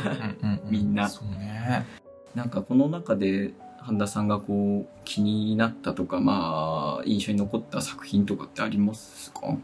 [0.68, 1.08] みんな。
[1.08, 1.86] そうね。
[2.34, 9.56] なんかこの中で半田さんがこう気になったとかまあ印象に残った作品とかってありますか？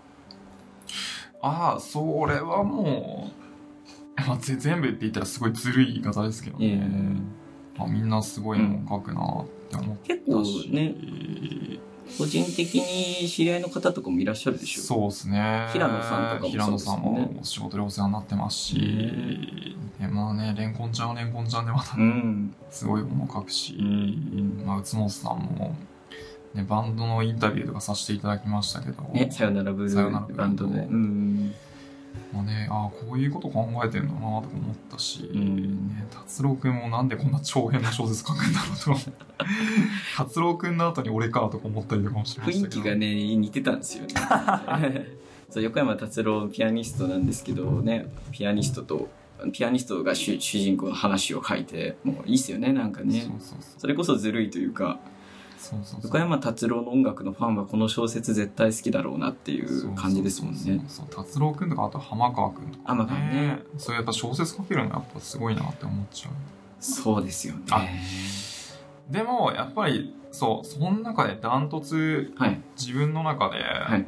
[1.43, 3.31] ああそれはも
[4.17, 7.46] う、まあ、ぜ全部って言ったらすごいずるい言い方ですけどね、ま
[7.79, 10.95] あ、みんなすごいもん書くなって思ったし、結構ね
[12.19, 14.83] 個人的に知り合いの方とかもいらっしゃるでしょ？
[14.83, 15.69] そうですね。
[15.73, 16.57] 平野さんとかもそうですよね。
[16.57, 18.77] 平野さんも仕事でお世話になってますし、
[20.01, 22.55] でまあねレンコンちゃんはレンコンちゃんでまたうん。
[22.71, 25.75] すごいもの書くし、うんまあ、宇津本さんも、
[26.55, 31.55] ね、バンドのインタビューとかさせていただきましたけど、ねさよならブルさよならブルーーバンドでうん
[32.33, 35.89] まあね、ああこういうこと考えてんだなとか思ったし、うん。
[35.89, 38.91] ね、達郎くんもなんでこんな長編の小説書くんだろうと。
[38.91, 39.13] 思って
[40.17, 42.81] 達郎くんの後に俺かとか思ったりとかもしましたけど。
[42.81, 44.15] 雰囲気がね似てたんですよね。
[45.51, 49.09] そう横山達郎ピアニストなんですけどねピアニストと
[49.53, 53.29] ピアニストが主主人公の話を書いてもういいっすよねなんかね。
[53.79, 54.99] それこそずるいというか
[56.03, 60.59] 横山達郎の音楽のファンはこの小説絶対好きだろうなっていう感じですもんね。
[60.59, 61.25] そうそうそう。
[61.25, 63.63] 達郎くんとかあと浜川くんとか浜川ね。
[63.79, 66.33] そういうやっぱ小説書けるのやっぱすごいなって思っちゃう。
[66.81, 67.63] そうですよね。
[67.71, 67.85] あ
[69.11, 72.61] でもやっぱりそうその中でダントツはい。
[72.79, 74.07] 自分の中ではい。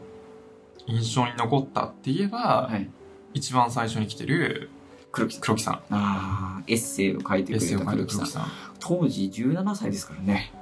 [0.86, 2.88] 印象に残ったって言えば、はい。
[3.34, 4.70] 一番最初に来てる
[5.12, 5.42] 黒木さん。
[5.42, 5.74] 黒木さん。
[5.74, 8.46] ああエッセイを書いてくれた黒木さん。
[8.80, 10.52] 当時17歳ですからね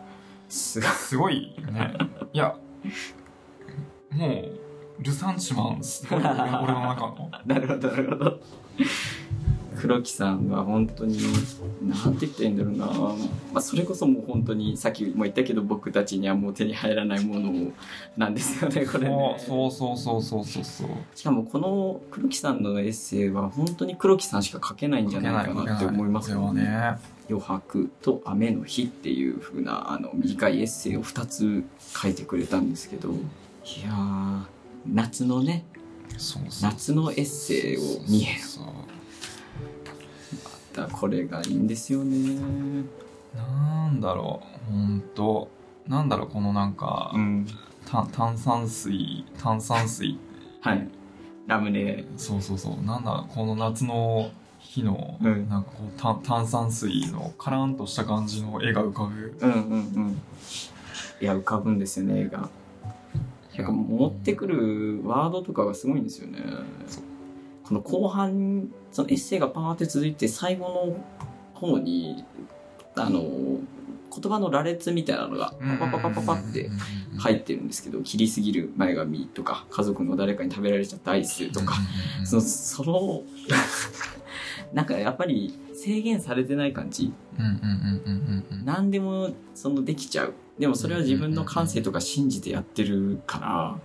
[0.49, 0.91] すごい。
[0.91, 1.95] すごいよね。
[2.33, 2.57] いや
[4.13, 7.31] もうルサンチマンすごいよ俺俺の中の。
[7.45, 8.41] なるほどなるほど。
[9.77, 11.19] 黒木さんは本当に
[11.83, 13.15] なんて言ったらいいんだろうな、ま
[13.57, 17.73] あ、それこそもう本当にさっきも言ったけど僕たちにはもう手に入らないもの
[18.17, 19.37] なんですよね これね。
[19.39, 20.89] そうそうそうそうそうそう。
[21.15, 26.97] しかもこの黒木さんのエッセイは本当に黒木さんしか書けないんじゃないかなって思いますよね
[27.29, 31.65] 余白と雨の日っていう風なあの短いエッセイを2つ
[32.01, 33.15] 書いてくれたんですけどい
[33.85, 34.43] やー
[34.87, 35.65] 夏のね
[36.17, 36.71] そうそう。
[36.71, 38.65] 夏のエッセイを2編そう
[40.77, 42.85] だこれがいいんですよね。
[43.35, 44.73] なんだろう。
[44.73, 45.49] 本当
[45.89, 47.47] なんだろうこのなんか、ん。
[47.87, 50.19] 炭炭酸水炭酸水。
[50.61, 50.89] はい。
[51.47, 52.05] ラムネ。
[52.17, 52.85] そうそうそう。
[52.85, 54.31] なんだこの夏の
[54.67, 55.49] 日の、うん。
[55.49, 59.37] なんかこう炭炭酸水のカランとした感じの絵が浮かぶ。
[59.41, 60.23] うんうんうん。
[61.21, 62.49] いや浮かぶんですよね絵が。
[63.57, 66.41] なんか持ってくるワードとかがすごいんですよね。
[67.65, 71.05] この後半そのエッセイがパーって続いて最後の
[71.55, 72.25] 方に
[72.95, 76.71] あの言葉の羅列みたいなのがパパパパパパって
[77.19, 81.75] 入ってるんですけど切りすぎる前髪とか家族の誰かに食べられちゃったアイスとか
[82.25, 83.23] そのその
[84.77, 87.11] なんかやっぱり制限されてない感じ？
[87.39, 87.59] うんうんうん
[88.05, 88.65] うんうんうん。
[88.67, 90.35] 何でもそのできちゃう。
[90.59, 93.79] でもそれは自分の感性とか信じてやってるから。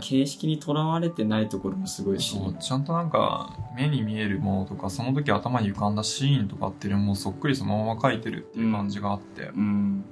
[0.00, 2.38] 形式にとらわれてないところもすごいし。
[2.60, 10.04] ちゃんとなんか目に見えるものとかその時頭に浮かんだシーンとかっていうのもそっくりそのまま描いてるっていう感じがあって、うん。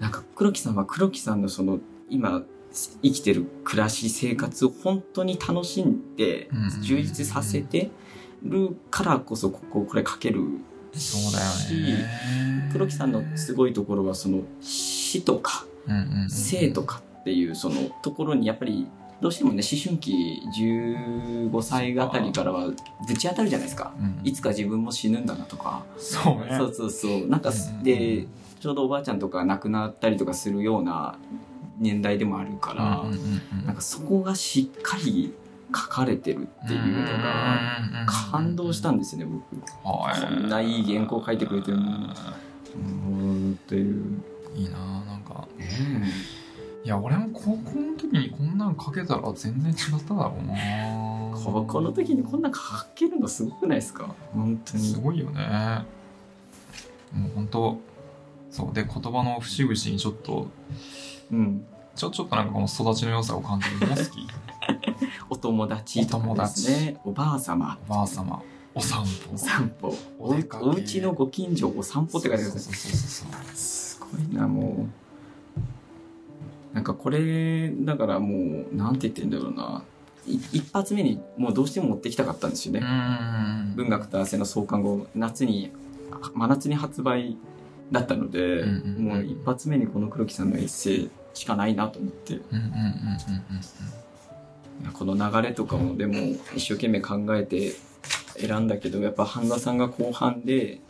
[0.00, 2.42] なんか黒木さんは黒木さんのその今
[3.02, 6.82] 生きてる暮らし生活を本当に楽しんでうん。
[6.82, 7.90] 充実させて
[8.44, 10.40] るからこそこここれ書ける
[10.92, 12.70] そうだよね。
[12.72, 15.64] 黒木さんのすごいところはその死とか
[16.28, 18.86] 生とかっていうそのところにやっぱり
[19.20, 22.70] どうしてもね思春期15歳あたりからは
[23.08, 23.92] ぶち当たるじゃないですか。
[23.98, 25.84] うんいつか自分も死ぬんだなとか。
[25.96, 26.56] そうね。
[26.56, 27.26] そうそうそう。
[27.26, 28.26] なんかうんで
[28.60, 31.18] ちょうどおばあちゃんとか亡くなったりとかするような
[31.78, 33.66] 年代でもあるから、うん。
[33.66, 35.34] なんかそこがしっかり
[35.74, 39.56] 書かれてるっていうのが感動したんですよね僕。
[39.84, 40.20] はい。
[40.20, 41.78] こんないい原稿書いてくれてる。
[41.78, 42.14] のに
[42.74, 43.52] うん。
[43.52, 44.22] っていう、
[44.54, 45.46] いいななんか。
[46.84, 50.54] いや俺も高校の時にこんなん書けたら全然違っただろうな。
[51.34, 52.60] 高校の時にこんな書
[52.94, 54.14] けるのすごくないですか？
[54.34, 54.84] 本当に。
[54.84, 55.84] すごいよね。
[57.12, 57.78] もう本当
[58.50, 60.48] そうで言葉の節々にちょっと
[61.32, 61.64] うん
[61.96, 64.26] ちょちょっとなんかこの育ちの良さを感じるのも好き
[65.30, 67.00] お友達とかですね。
[67.04, 67.78] おばあ様。
[67.88, 68.42] おばあ様。
[68.74, 69.34] お散歩。
[69.34, 69.94] お散歩。
[70.18, 72.52] おお出お家のご近所お散歩って書いてある。
[72.52, 74.88] そうそうそうそうすごいなも
[76.72, 76.74] う。
[76.74, 79.84] なんかこれだからもうなんて言ってんだろうな。
[80.26, 83.74] い一発目にもうどうしても持ってきたかったんですよね、うん。
[83.76, 85.06] 文学と汗の創刊号。
[85.14, 85.70] 夏に
[86.34, 87.36] 真夏に発売
[87.92, 92.36] だったので、うんうんうんもう一発目にこの黒木さんのエッセイしかないなと思って。
[92.36, 92.74] うんうんうんうん
[94.92, 96.14] この流れとかもでも
[96.54, 97.72] 一生懸命考えて
[98.36, 100.80] 選んだけどやっぱ半田さんが後半で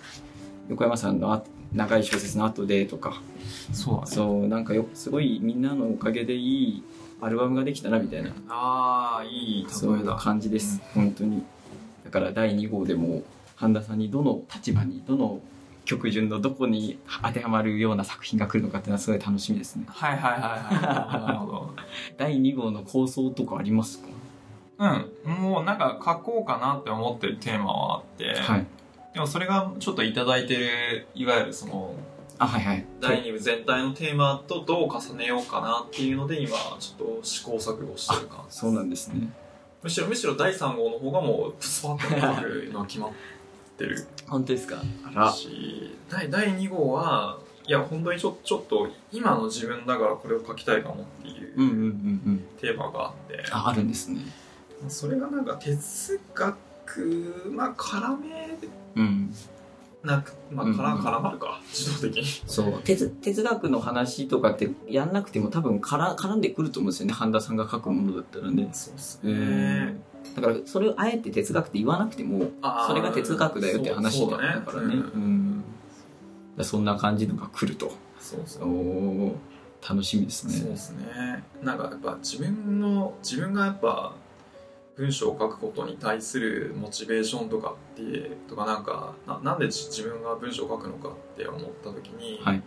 [0.68, 3.20] 横山さんのあ長い小説の後でとか。
[3.28, 3.34] うん
[3.72, 4.06] そうだね。
[4.08, 6.84] そうなんかよすごいみんなのおかげでいい
[7.20, 8.30] アルバムができたなみたいな。
[8.48, 11.42] ああいいそういう感じです、本当に。
[12.04, 13.22] だから第2号でも
[13.56, 15.40] 半田さんにどの立場にどの
[15.84, 19.84] 曲順のどこに当てはまるような作品が来るのかっていうのはすごい楽しみですね。
[19.88, 21.26] はいはいはいはい。
[21.26, 21.74] なるほど。
[22.16, 24.08] 第2号の構想とかありますか？
[24.76, 24.86] う
[25.28, 28.66] んもうなんか書こうかなって思ってるテーマはあって、はい。
[29.12, 31.94] でもそれがちょっといただいてるいわゆるその
[32.38, 32.84] あはいはい。
[33.00, 39.28] 第2部全体のテーマとどう重ねようかなっていうので今ちょっと試行錯誤してる感じそうなんですね。
[39.82, 43.10] むしろむしろ第3号の方がもうスパッと書くのは決まっ
[43.76, 44.06] てる。
[44.26, 44.76] 本当ですか？
[45.14, 45.32] あら。
[45.32, 52.44] し第第2号はいや本当にちょちょっと今の自分だからこれを書きたいかもっていううんうんうんうん。
[52.60, 54.20] テーマがあって、ああるんですね。
[54.88, 58.58] それがなんか哲学まあ絡め
[58.96, 59.34] うん。
[60.02, 61.62] なくまあうん絡絡まるか。
[61.72, 62.26] 自動的に。
[62.46, 62.82] そう。
[62.82, 67.14] 哲哲学の話とかってやんなくても多分から絡んでくると思うんですよね。
[67.14, 68.68] 半田さんが書くものだったらね。
[68.74, 69.34] そうですうね
[69.84, 70.02] ん
[70.34, 72.50] だからそれをあえて哲学って言わなくても
[72.86, 74.94] それが哲学だよって話だからね。
[74.94, 75.64] うん
[76.58, 76.64] うん。
[76.64, 77.92] そんな感じのが来ると。
[78.18, 79.32] そうそう。
[79.86, 80.54] 楽しみですね。
[80.54, 81.44] そうですね。
[81.62, 84.14] なんかやっぱ自分の自分がやっぱ
[84.96, 92.62] 文章を書くことに対するモチベーションとかってとかなんかななんで自自分が文章を書くのかって思った時に、はい。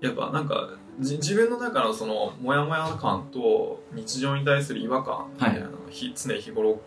[0.00, 6.80] やっぱなんかじ自分の中のそのモヤモヤ感と日常に対する違和感みたいなのを、ひ常日頃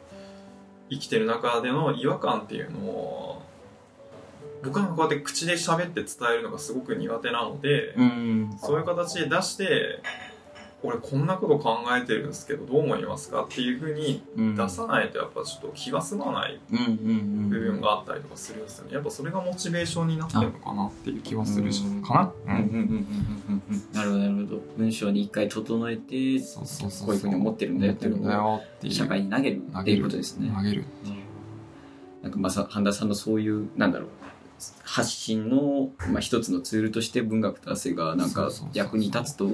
[0.90, 3.42] 生きてる中での違和感っていうのを
[4.64, 8.58] 僕はこうやって口で喋って伝えるのがすごく苦手なので、うん。
[8.60, 10.00] そういう形で出して、
[10.82, 18.94] 俺こんなこと考えてるんですけどどう思いますかっていうふうにうん出さないとやっぱちょっと気が済まない部分があったりとかするんですよね。
[18.94, 22.56] やっぱそれがモチベーションになってるのかなっていう気はするしうんかな。
[22.56, 27.08] うんうんうんうんうんうんなるほどなるほど文章に一回整えてそうそうそう。
[27.08, 28.94] こういうふうに思ってるんだよっていうのを思ってるんだよっていう。
[28.94, 30.86] 社会に投げるっていうことですね投げる。
[32.22, 34.10] なんかまあさ半田さんのそういうなんだろう
[34.84, 39.52] 発信の、まあ、一つのツールとして文学と汗がなんか役に立つと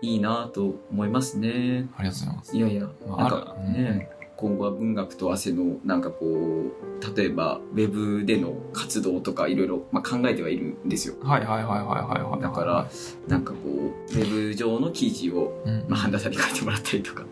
[0.00, 1.88] いいなと思いますね。
[1.96, 2.56] ありがとうございます。
[2.56, 11.16] いやいや、まあなんかあるね、今後は文学と汗のなんかこう例えばウェブでの活動とかいろいろまあ考えてはいるんですよ。
[11.20, 12.40] はいはいはいはいはいはい。
[12.40, 12.88] だから、
[13.26, 17.24] なんかこうウェブ上の記事をうん、まあ、半田さんに書いてもらったりとか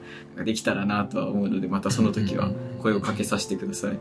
[0.44, 2.50] できたらなとは思うのでまたその時は
[2.82, 4.00] 声をかけさせてください。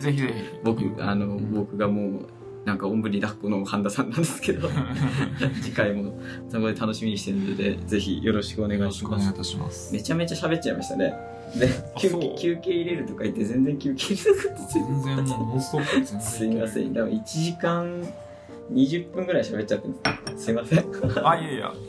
[0.00, 0.32] ぜひぜひ。
[0.62, 2.26] 僕あの僕がもう
[2.68, 4.68] なんかおんぶに抱っこの半田さんなんですけど。
[5.62, 6.12] 次回も
[6.50, 9.18] そこで楽しみにしてるのでぜひよろしくお願いしま
[9.70, 9.94] す。
[9.94, 11.14] めちゃめちゃ喋っちゃいましたね。
[11.58, 11.66] で
[11.96, 15.60] 休憩休憩入れるとか言って全然休憩入れなかったですよ全然もう
[15.94, 16.92] 全然すいません。
[16.92, 18.02] でも1時間
[18.70, 19.88] 20分ぐらい喋っちゃって
[20.36, 20.44] す。
[20.44, 20.84] すいません。
[21.26, 21.72] あ、いやいや。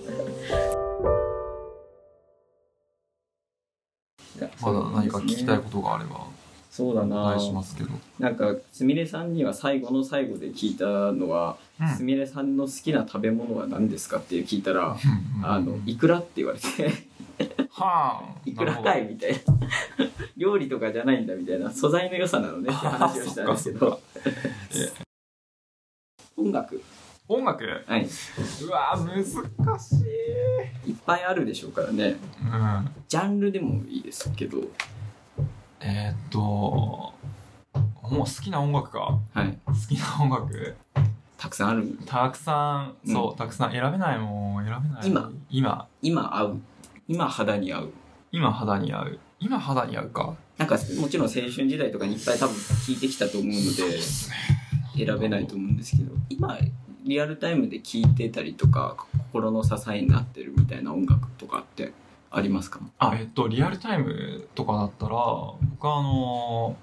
[4.62, 6.22] まだ何か聞きたいことがあれば。
[6.22, 6.39] お
[6.80, 7.24] そうだな。
[7.24, 7.90] 願いしますけど。
[8.20, 11.90] なんかすみれさんには最後の最後で聞いたのはうん。
[11.90, 14.96] すみれさんの好きな食べ物は何ですかって聞いたら
[15.38, 15.46] うん。
[15.46, 16.66] あの、いくらって言われて、
[17.72, 18.40] はあ。
[18.48, 19.40] いくらかいみたいな。
[20.38, 24.00] 料理とかじゃないんだみたいな素材の良さなのねって話をしたんですけど。
[26.38, 26.82] 音楽。
[27.28, 27.66] 音楽？
[27.88, 28.08] はい。
[28.64, 29.96] うわ難し
[30.88, 30.92] い。
[30.92, 32.16] いっぱいあるでしょうからね。
[32.42, 32.90] うん。
[33.10, 34.60] ジャンルでもいいですけど
[35.82, 37.14] えー、っとも
[38.12, 39.20] う好きな音楽か？
[39.34, 39.58] はい。
[39.66, 40.76] 好きな音楽？
[41.38, 41.98] たくさんある。
[42.06, 45.08] たくさんそう、たくさん選べないもん選べない。
[45.08, 45.32] 今？
[45.50, 45.88] 今。
[46.02, 46.62] 今合う？
[47.08, 47.94] 今肌に合う？
[48.32, 49.20] 今肌に合う。
[49.40, 50.36] 今肌に合うか？
[50.58, 54.00] なんかもちろん青春時代とかにいっぱい多分聞いてきたと思うので
[54.98, 56.12] 選べないと思うんですけど。
[56.30, 56.58] 今
[57.06, 58.98] リアルタイムで聴いてたりとか
[59.32, 61.94] 心の支えになってるみたいな音楽とかって
[62.32, 62.80] ありますか？
[63.00, 66.76] あえっとリアルタイムとかだったら僕はあの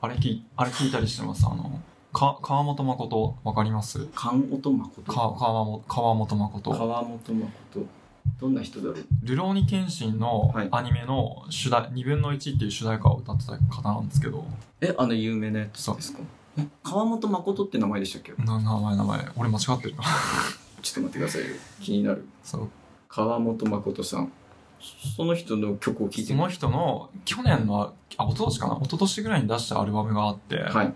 [0.00, 1.46] あれ聞いあれ聞いたりしてます。
[1.46, 1.80] あの
[2.12, 3.98] か川本誠わかります？
[4.16, 5.12] 菅音誠？
[5.12, 6.70] か川本川本誠。
[6.70, 7.86] 川本誠。
[8.40, 10.68] どんな人だろう「ルローニケンシン」のはい。
[10.72, 14.44] アニメの主題、2分の1っていう主題歌を歌ってた方なんですけど。
[14.80, 16.18] えあの有名なやつですか？
[16.58, 18.32] え川本誠って名前でしたっけ？
[18.42, 19.28] な名前名前。
[19.36, 20.02] 俺間違ってるな。
[20.82, 21.46] ちょっと待ってくださいよ。
[21.80, 22.26] 気になる。
[22.42, 22.68] そう。
[23.08, 24.32] 川本誠さん
[25.16, 26.32] その人の曲を聴いて。
[26.32, 28.74] その人の去年のあ一昨年かな？
[28.76, 30.92] 一昨年ぐらいに出したアルバムがあって、はい。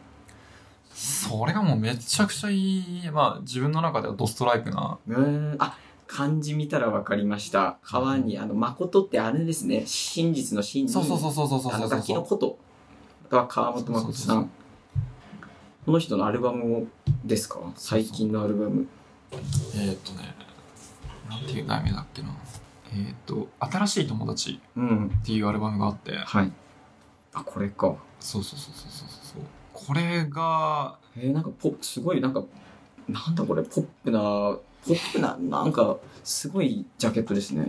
[0.92, 4.98] それがもうめちゃくちゃいいまあ自分の中ではドストライクな。
[5.08, 5.18] うー
[5.54, 5.56] ん。
[5.58, 5.76] あ
[6.06, 7.78] 漢字見たら分かりました。
[7.82, 9.84] 川にあの誠ってあれですね。
[9.86, 12.58] 真実の真にそうそうそうそうそうそうあのそう楽器のこと。
[13.30, 14.50] が川本誠さん。
[15.86, 16.86] この人のアルバムを
[17.24, 17.60] ですか？
[17.76, 18.88] 最近のアルバム。
[19.32, 20.34] えーっとね
[21.28, 22.28] なんていう題名だっけな
[22.92, 25.06] えーっと「新しい友達」うん。
[25.22, 26.16] っていうアルバムがあって。
[26.16, 26.52] はい。
[27.32, 27.94] あこれか。
[28.18, 29.42] そうそうそうそうそうそう。
[29.72, 32.42] これがえー、なんかポすごいなんか
[33.08, 34.60] なんだこれポップなポ
[34.94, 37.66] ップななんかすごいジャケットですね。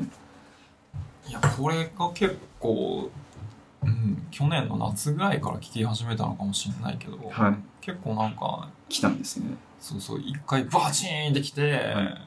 [1.28, 3.10] いやこれが結構
[3.84, 7.56] うん去年の夏ぐらいから聴き始めたのかもしれないけど、はい。
[7.82, 9.56] 結構なんか来たんですね。
[9.80, 12.18] そうそう一回バチーンってきて、は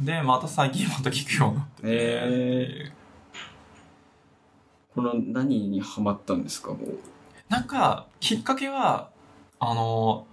[0.00, 1.82] でまた最近また聴くようになって。
[1.82, 2.92] て、へ
[4.94, 6.70] この何にハマったんですか？
[6.70, 6.98] もう。
[7.48, 9.10] なんかきっかけは
[9.58, 10.26] あの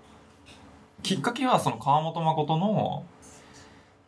[1.04, 3.06] きっかけはその川本誠の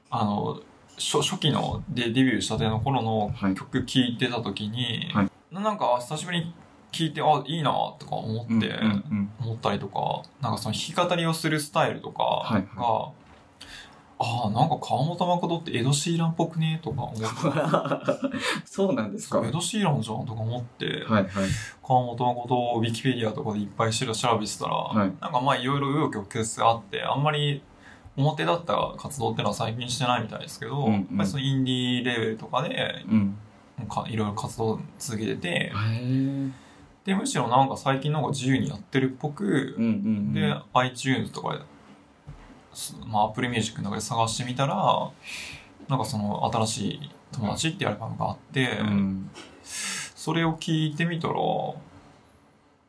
[0.10, 0.62] あの
[0.98, 3.56] 初初期のでデビューしたての頃のはい。
[3.56, 5.32] 曲聴いてた時に、はい。
[5.52, 6.54] ななんか久しぶりに
[6.92, 8.74] 聴いてあいいなとか思って、
[9.40, 13.19] 思ったりとかなんかその弾き語りをするスタイルとかが、はい
[14.22, 17.26] ああなんか川本誠ってエド・シーランっぽくねとか思って。
[18.66, 19.38] そうなんですか。
[19.38, 21.28] エはいド・シーランじゃんとか思って、はい
[21.82, 24.98] 川本誠をウィキペディアとかでいっぱい調べてたら、はい。
[24.98, 27.62] なんかまあいろいろ紆余曲折あってあんまり
[28.18, 30.94] 表だった活動っていうのは最近してないみたいですけど、うんうん。
[30.94, 33.38] やっぱりそのインディーレベルとかでうん。
[33.88, 35.72] かいろいろ活動続けてて
[37.06, 40.34] でむしろなんか最近の方が自由にやってるっぽくうん、うんうん。
[40.34, 41.66] で iTunes とかで、す
[43.08, 45.12] まあ、Apple Music の中で探してみたら
[45.88, 49.30] なんかその新しい友達っていうアルバムがあって、うん
[50.20, 51.78] それを聞いてみたらお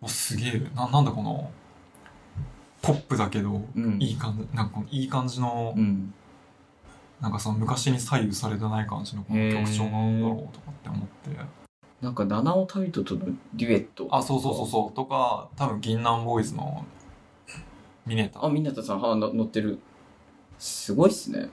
[0.07, 1.51] すげえななんだこの
[2.83, 3.99] ポップだけど、うん。
[4.01, 6.13] いい感じなんかいい感じの、うん。
[7.21, 11.41] なんかその昔に左右されてない感じのこの曲調なんだろうとかって思って。
[12.01, 14.97] なんか七尾タイトとのデュエットあそうそうそうそう。
[14.97, 16.85] とか多分銀杏ボーイズの
[18.07, 18.45] ミネタ。
[18.45, 19.79] あみなたさんはの乗ってる。
[20.59, 21.51] すごいっすね。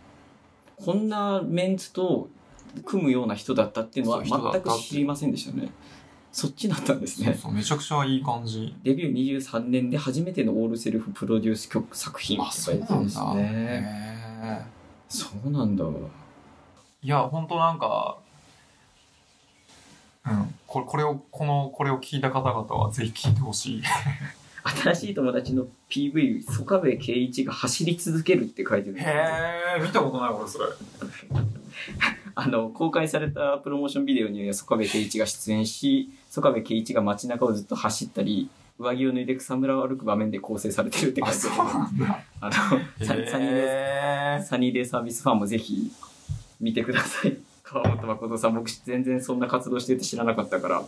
[0.76, 2.30] こんなメンツと
[2.86, 5.72] 組むような人だったっていうのは全く知りませんでしたね。
[6.32, 7.28] そっちだったんですね。
[7.28, 8.76] そうそうめちゃくちゃいい感じ。
[8.84, 14.68] デビュー23年で初めてのオールセルフプロデュース曲作品って書いてるんですね。
[15.10, 15.86] そうなんだ。
[17.02, 18.18] いや本当なんか
[20.28, 23.84] うんこれこれをこのこれを聞いた方々はぜひ聞いてほしい
[24.70, 29.08] 新しい友達の PV 曽我部圭一が走り続けるって書いてるんです。
[29.08, 29.18] よへ
[29.80, 30.66] え見たことない俺それ。
[32.36, 42.06] あの公開されたプロモーションビデオには曽我部圭一が出演し曽我部圭一が街中をずっと走ったり上着を脱いで草むらを歩く場面で構成されてるって書いてある。
[42.42, 45.92] あのササニーデへーサニーデーサービスファンもぜひ
[46.60, 47.38] 見てください。
[47.64, 50.84] 川本誠さん僕全然そんな活動してて知らなかったから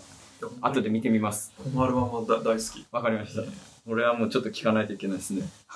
[0.61, 1.51] 後で見てみます。
[1.57, 2.85] このアルバムは大好き。
[2.91, 3.43] わかりました。
[3.87, 5.49] 俺はもうちょっと聞かないといけないですね。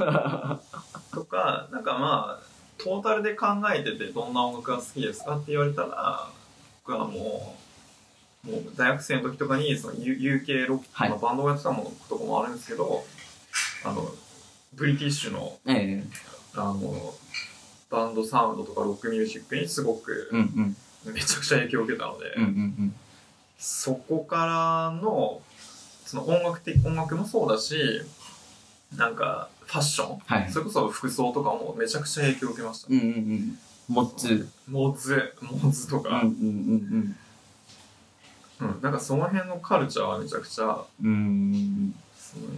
[1.14, 2.44] とかなんかまあ
[2.78, 6.30] トータルで考えててどんな音楽が好きですかって言われたら
[6.86, 7.56] 僕はも
[8.46, 11.10] うもう大学生の時とかにその UK ロック、はい。
[11.10, 13.06] まあ、バンドをやってたものとかもあるんですけど
[13.86, 14.12] あの
[14.74, 16.04] ブリティッシュのええ。
[16.56, 17.14] あの
[17.90, 21.14] バンドサウンドとかロックミュージックにすごくうんうん。
[21.14, 22.96] めちゃくちゃ影響を受けたので、うんうん
[23.64, 25.42] そこからの
[26.06, 28.02] その音楽的音楽もそうだし
[28.98, 30.52] なんかファッション、はい。
[30.52, 33.58] それこそ服装とかもめちゃくちゃ影響を受けました、うんうんうん。
[33.88, 35.34] モッツモズ。
[35.42, 37.16] モズとか、うんうんうん
[38.60, 38.82] うん。
[38.82, 42.50] なんかその辺のカルチャーはめちゃくちゃうんうんすごい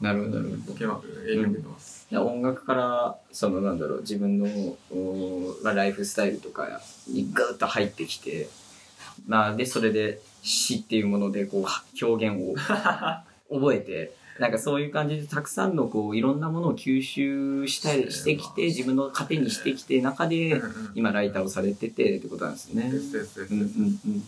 [0.00, 0.72] なるほどなるほど。
[0.74, 4.46] 影響を受けてます、で音楽からそのなんだろう自分の
[4.92, 8.48] おまあ、ライフスタイルとかにグーッと入ってきて
[9.26, 12.54] まあでそれで詩っていうものでこう表現を
[13.50, 20.62] 覚えてなんかそういう感じでたくさんのこういろんなものを吸収したりしてきて自分の糧にしてきて中で
[20.94, 22.90] 今ライターをされててってことなんですね。
[22.90, 23.68] ですですですうんうんう
[24.10, 24.24] ん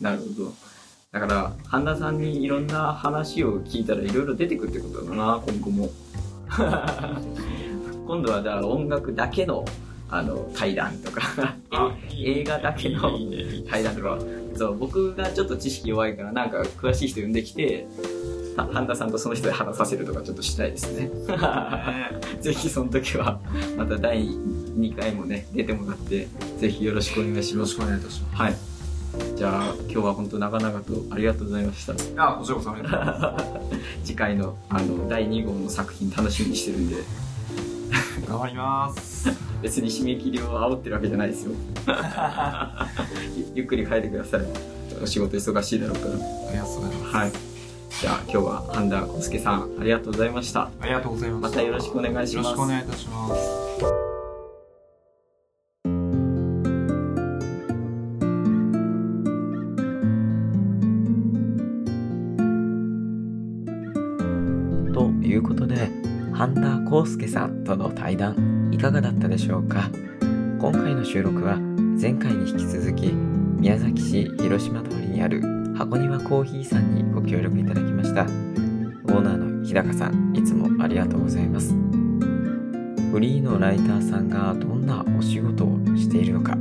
[0.00, 0.54] なるほど。
[1.12, 5.90] だから、半田さんにいろんな話を聞いたらいろいろ出てくるってことだな、今後も。
[8.06, 9.64] 今度はじゃあ音楽だけの
[10.10, 11.22] あの対談とか。
[11.70, 13.12] あ映画だけの
[13.68, 14.18] 対談とか。
[14.56, 17.86] そう僕がちょっと知識弱いからなんか詳しい人呼んできて
[18.56, 21.04] は半田さんとその人で話させるとかちょっとしたいですね。
[21.04, 21.10] ね
[22.40, 23.40] ぜひその時は
[23.76, 26.28] また第2回もね出てもらって
[26.58, 27.54] ぜひよろしくお願いします。
[27.54, 28.54] よろしくお願いいたしまはい。
[29.36, 31.98] じゃあ今日は本当長々とありがとうございました。
[31.98, 33.60] すあこちらこそありがとうございま
[34.04, 36.96] 次回のあの第2号の作品楽しみにしてるんで。
[36.96, 37.29] す
[38.30, 39.28] 頑張ります。
[39.60, 41.52] 別に締め切りを煽ってるわけじゃないですよ。
[43.36, 44.40] ゆ ゆっくり書いてください。
[45.02, 46.14] お仕事忙しいだろうから。
[46.14, 47.16] ありがとうございます。
[47.16, 47.32] はい。
[48.00, 50.70] じゃあ今日は半田康介さんありがとうございました。
[50.80, 52.34] ありがとうございますまたよろしくお願いします。
[52.36, 54.09] よろしくお願いいたします
[66.40, 69.90] で半田康介さんとの対談いかがだったでしょうか？
[70.58, 71.58] 今回の収録は
[72.00, 75.42] 前回に引き続き宮崎市広島通りにある
[75.76, 78.22] 箱庭コーヒーさんにご協力いただきました。
[78.22, 81.74] オーナーの日高さんいつもありがとうございます。
[83.12, 86.56] フリーのライターさんがどんなお仕事をしているのか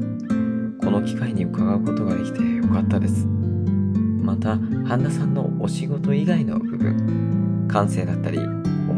[0.83, 3.25] この機会に伺うことができてよかったです。
[3.25, 8.39] また半田さんのお仕事以外の部分感性だったり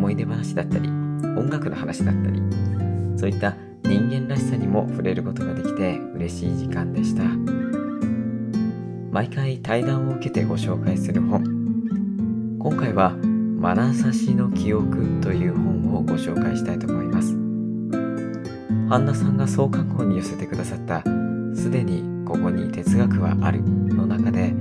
[0.01, 2.41] 思い出話だったり音楽の話だったり
[3.15, 7.23] そういった人間らしさにも触れることができて嬉しい時間でした。
[9.11, 11.43] 毎回対談を受けてご紹介する本。
[12.57, 13.15] 今回は
[13.61, 17.37] 「眼差しの記憶」という本をご紹介したいと思います。
[18.89, 21.03] 半田さんが創刊号に寄せてくださった
[21.53, 23.61] 「すでにここに哲学はある」
[23.93, 24.55] の中で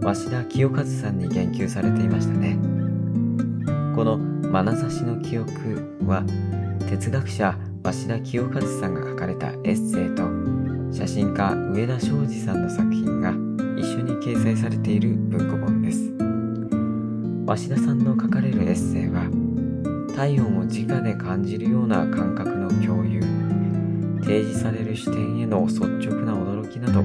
[0.00, 2.56] 鷲田清和さんに言及されていましたね。
[3.94, 4.20] この
[4.52, 5.50] 「眼差しの記憶」
[6.06, 6.24] は
[6.88, 10.24] 哲学者鷲田清和さんが書かれたエッセイと
[10.92, 13.30] 写真家上田昌司さんの作品が
[13.76, 16.12] 一緒に掲載されている文庫本です。
[17.46, 19.22] 鷲田さんの書かれるエッセイは
[20.14, 23.20] 体温を直で感じるような感覚の共有
[24.20, 27.02] 提示される視点への率直な驚きなど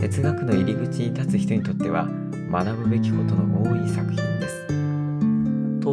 [0.00, 2.08] 哲学の入り口に立つ人にとっては
[2.50, 4.49] 学ぶべきことの多い作品です。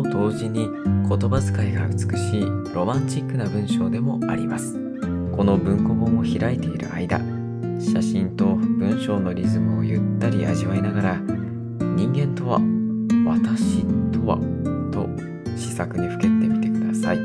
[0.04, 4.78] と同時に言葉遣いが美しいロマンチックな文章でもあります。
[5.36, 7.20] この文庫本を開いている間
[7.80, 11.16] 写真と文章のリズムをゆったり味わいながら
[11.96, 12.60] 人間とは
[13.26, 14.38] 私とは
[14.92, 15.08] と
[15.56, 17.20] 試作にふけってみてください。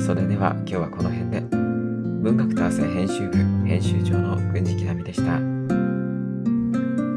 [0.00, 1.42] それでは今日はこの辺で。
[2.24, 3.36] 文学と汗編集部
[3.66, 5.38] 編集長の郡司きなみでした。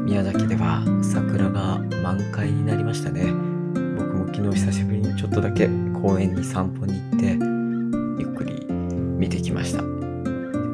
[0.04, 3.47] 宮崎では桜が満開になりましたね。
[4.38, 5.66] 昨日久しぶりにちょっとだけ
[6.00, 7.26] 公園に散歩に行って
[8.22, 9.82] ゆっくり見てきました。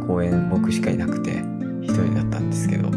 [0.07, 1.43] 公園僕しかいなくて
[1.81, 2.95] 一人だったんですけどやっ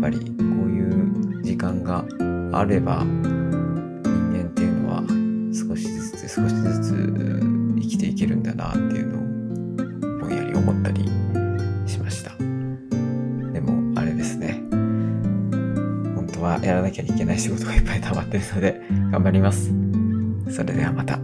[0.00, 2.04] ぱりこういう時間が
[2.52, 5.02] あれば人間っていうのは
[5.52, 7.40] 少しずつ少しずつ
[7.80, 9.18] 生きていけるんだなっていうの
[10.16, 11.04] をぼんやり思ったり
[11.86, 12.32] しました。
[13.52, 14.64] でもあれですね。
[16.16, 18.82] 本当はやらなきゃいけない仕事がいっぱい溜まってるので
[19.24, 19.72] 頑張ります
[20.54, 21.23] それではまた。